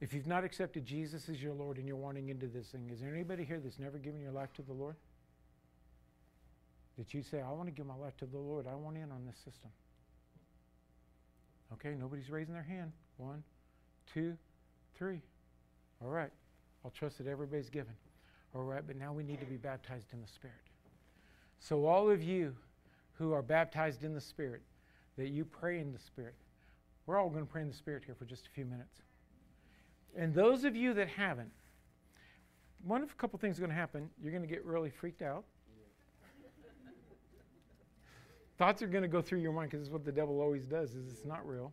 [0.00, 3.00] If you've not accepted Jesus as your Lord and you're wanting into this thing, is
[3.00, 4.96] there anybody here that's never given your life to the Lord?
[6.98, 8.66] That you say, I want to give my life to the Lord.
[8.66, 9.70] I want in on this system.
[11.72, 12.92] Okay, nobody's raising their hand.
[13.16, 13.42] One,
[14.12, 14.36] two,
[14.96, 15.20] three.
[16.02, 16.30] All right.
[16.84, 17.94] I'll trust that everybody's given.
[18.54, 20.56] All right, but now we need to be baptized in the Spirit.
[21.58, 22.54] So, all of you
[23.14, 24.62] who are baptized in the Spirit,
[25.16, 26.34] that you pray in the Spirit,
[27.06, 29.02] we're all going to pray in the Spirit here for just a few minutes.
[30.16, 31.50] And those of you that haven't,
[32.84, 34.08] one of a couple things is going to happen.
[34.22, 35.44] You're going to get really freaked out.
[38.56, 40.94] Thoughts are going to go through your mind because it's what the devil always does
[40.94, 41.72] is it's not real.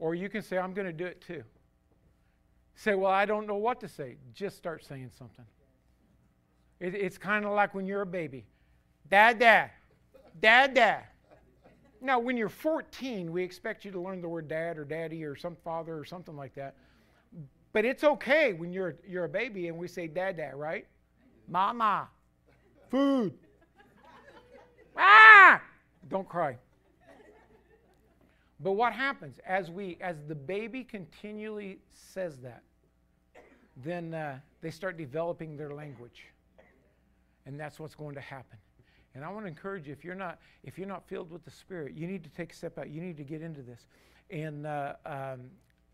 [0.00, 1.44] Or you can say, I'm going to do it too.
[2.74, 4.16] Say, well, I don't know what to say.
[4.34, 5.44] Just start saying something.
[6.80, 8.46] It, it's kind of like when you're a baby.
[9.10, 9.70] Dad, dad.
[10.40, 11.04] Dad, dad.
[12.00, 15.36] Now, when you're 14, we expect you to learn the word dad or daddy or
[15.36, 16.74] some father or something like that.
[17.74, 20.86] But it's okay when you're, you're a baby and we say dad, dad, right?
[21.46, 22.08] Mama,
[22.88, 23.34] food.
[24.96, 25.60] ah!
[26.08, 26.56] Don't cry.
[28.62, 32.62] But what happens as we as the baby continually says that,
[33.76, 36.26] then uh, they start developing their language,
[37.46, 38.58] and that's what's going to happen.
[39.14, 41.50] And I want to encourage you if you're not if you're not filled with the
[41.50, 42.90] Spirit, you need to take a step out.
[42.90, 43.86] You need to get into this.
[44.30, 45.50] And uh, um,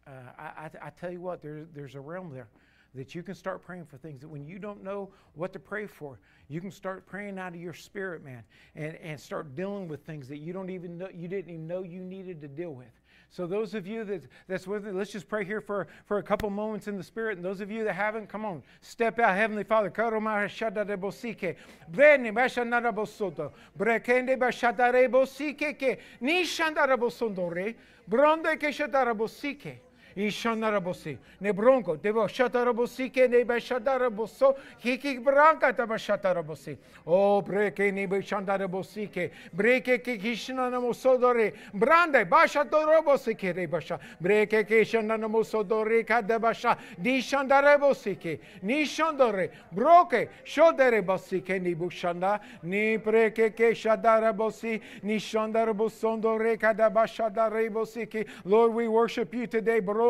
[0.06, 2.48] uh, I, I, tell you what, there's, there's a realm there
[2.96, 5.86] that you can start praying for things that when you don't know what to pray
[5.86, 6.18] for,
[6.48, 8.42] you can start praying out of your spirit, man,
[8.74, 11.82] and, and start dealing with things that you don't even know, you didn't even know
[11.82, 12.88] you needed to deal with.
[13.30, 16.22] So those of you that, that's with me, let's just pray here for, for a
[16.22, 17.36] couple moments in the Spirit.
[17.36, 19.36] And those of you that haven't, come on, step out.
[19.36, 19.90] Heavenly Father,
[28.08, 29.85] bronde ke
[30.16, 31.18] Ishanarabosi.
[31.42, 36.78] Nebrongo, Devo Shatarabosi, Neba Shataraboso, Hiki Branca Taba Shatarabosi.
[37.06, 50.30] Oh, breke Neba Shandarabosi, breke Kishanamosodore, Brande, Bashatorobosi, Rebasha, breke Kishanamosodore, Kadabasha, Nishandarabosi, Nishandore, Broke,
[50.46, 58.26] Shodere Bosike, Nibushanda, Ni breke Shadarabosi, Nishandarabosondore, Kadabashadarebosiki.
[58.46, 60.05] Lord, we worship you today, bro.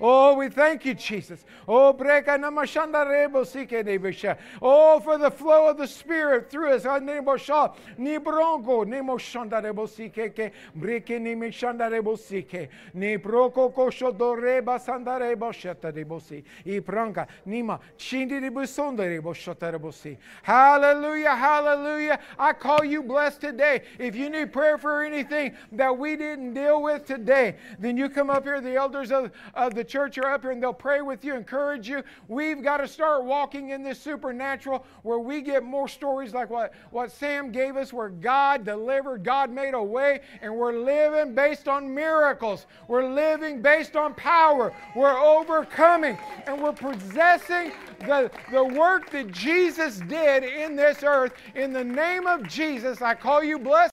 [0.00, 1.44] Oh, we thank you, Jesus.
[1.68, 4.36] Oh, breka namashandarebosi ke debesha.
[4.60, 6.84] Oh, for the flow of the Spirit through us.
[6.84, 14.62] Ni bosha, ni bronco, ni moshandarebosi ke ke, breke ni mishandarebosi ke, ni broko koshodore
[14.62, 16.42] basandare boshatarebosi.
[16.66, 20.16] I pranka, nima, chindi de busondare boshatarebosi.
[20.42, 22.18] Hallelujah, hallelujah.
[22.38, 23.82] I call you blessed today.
[23.98, 28.30] If you need prayer for anything that we didn't deal with today, then you come
[28.30, 28.60] up here.
[28.60, 31.88] The elders of, of the church are up here and they'll pray with you, encourage
[31.88, 32.02] you.
[32.28, 36.72] We've got to start walking in this supernatural where we get more stories like what,
[36.90, 41.68] what Sam gave us, where God delivered, God made a way, and we're living based
[41.68, 42.66] on miracles.
[42.88, 44.72] We're living based on power.
[44.94, 51.32] We're overcoming and we're possessing the, the work that Jesus did in this earth.
[51.54, 53.92] In the name of Jesus, I call you blessed.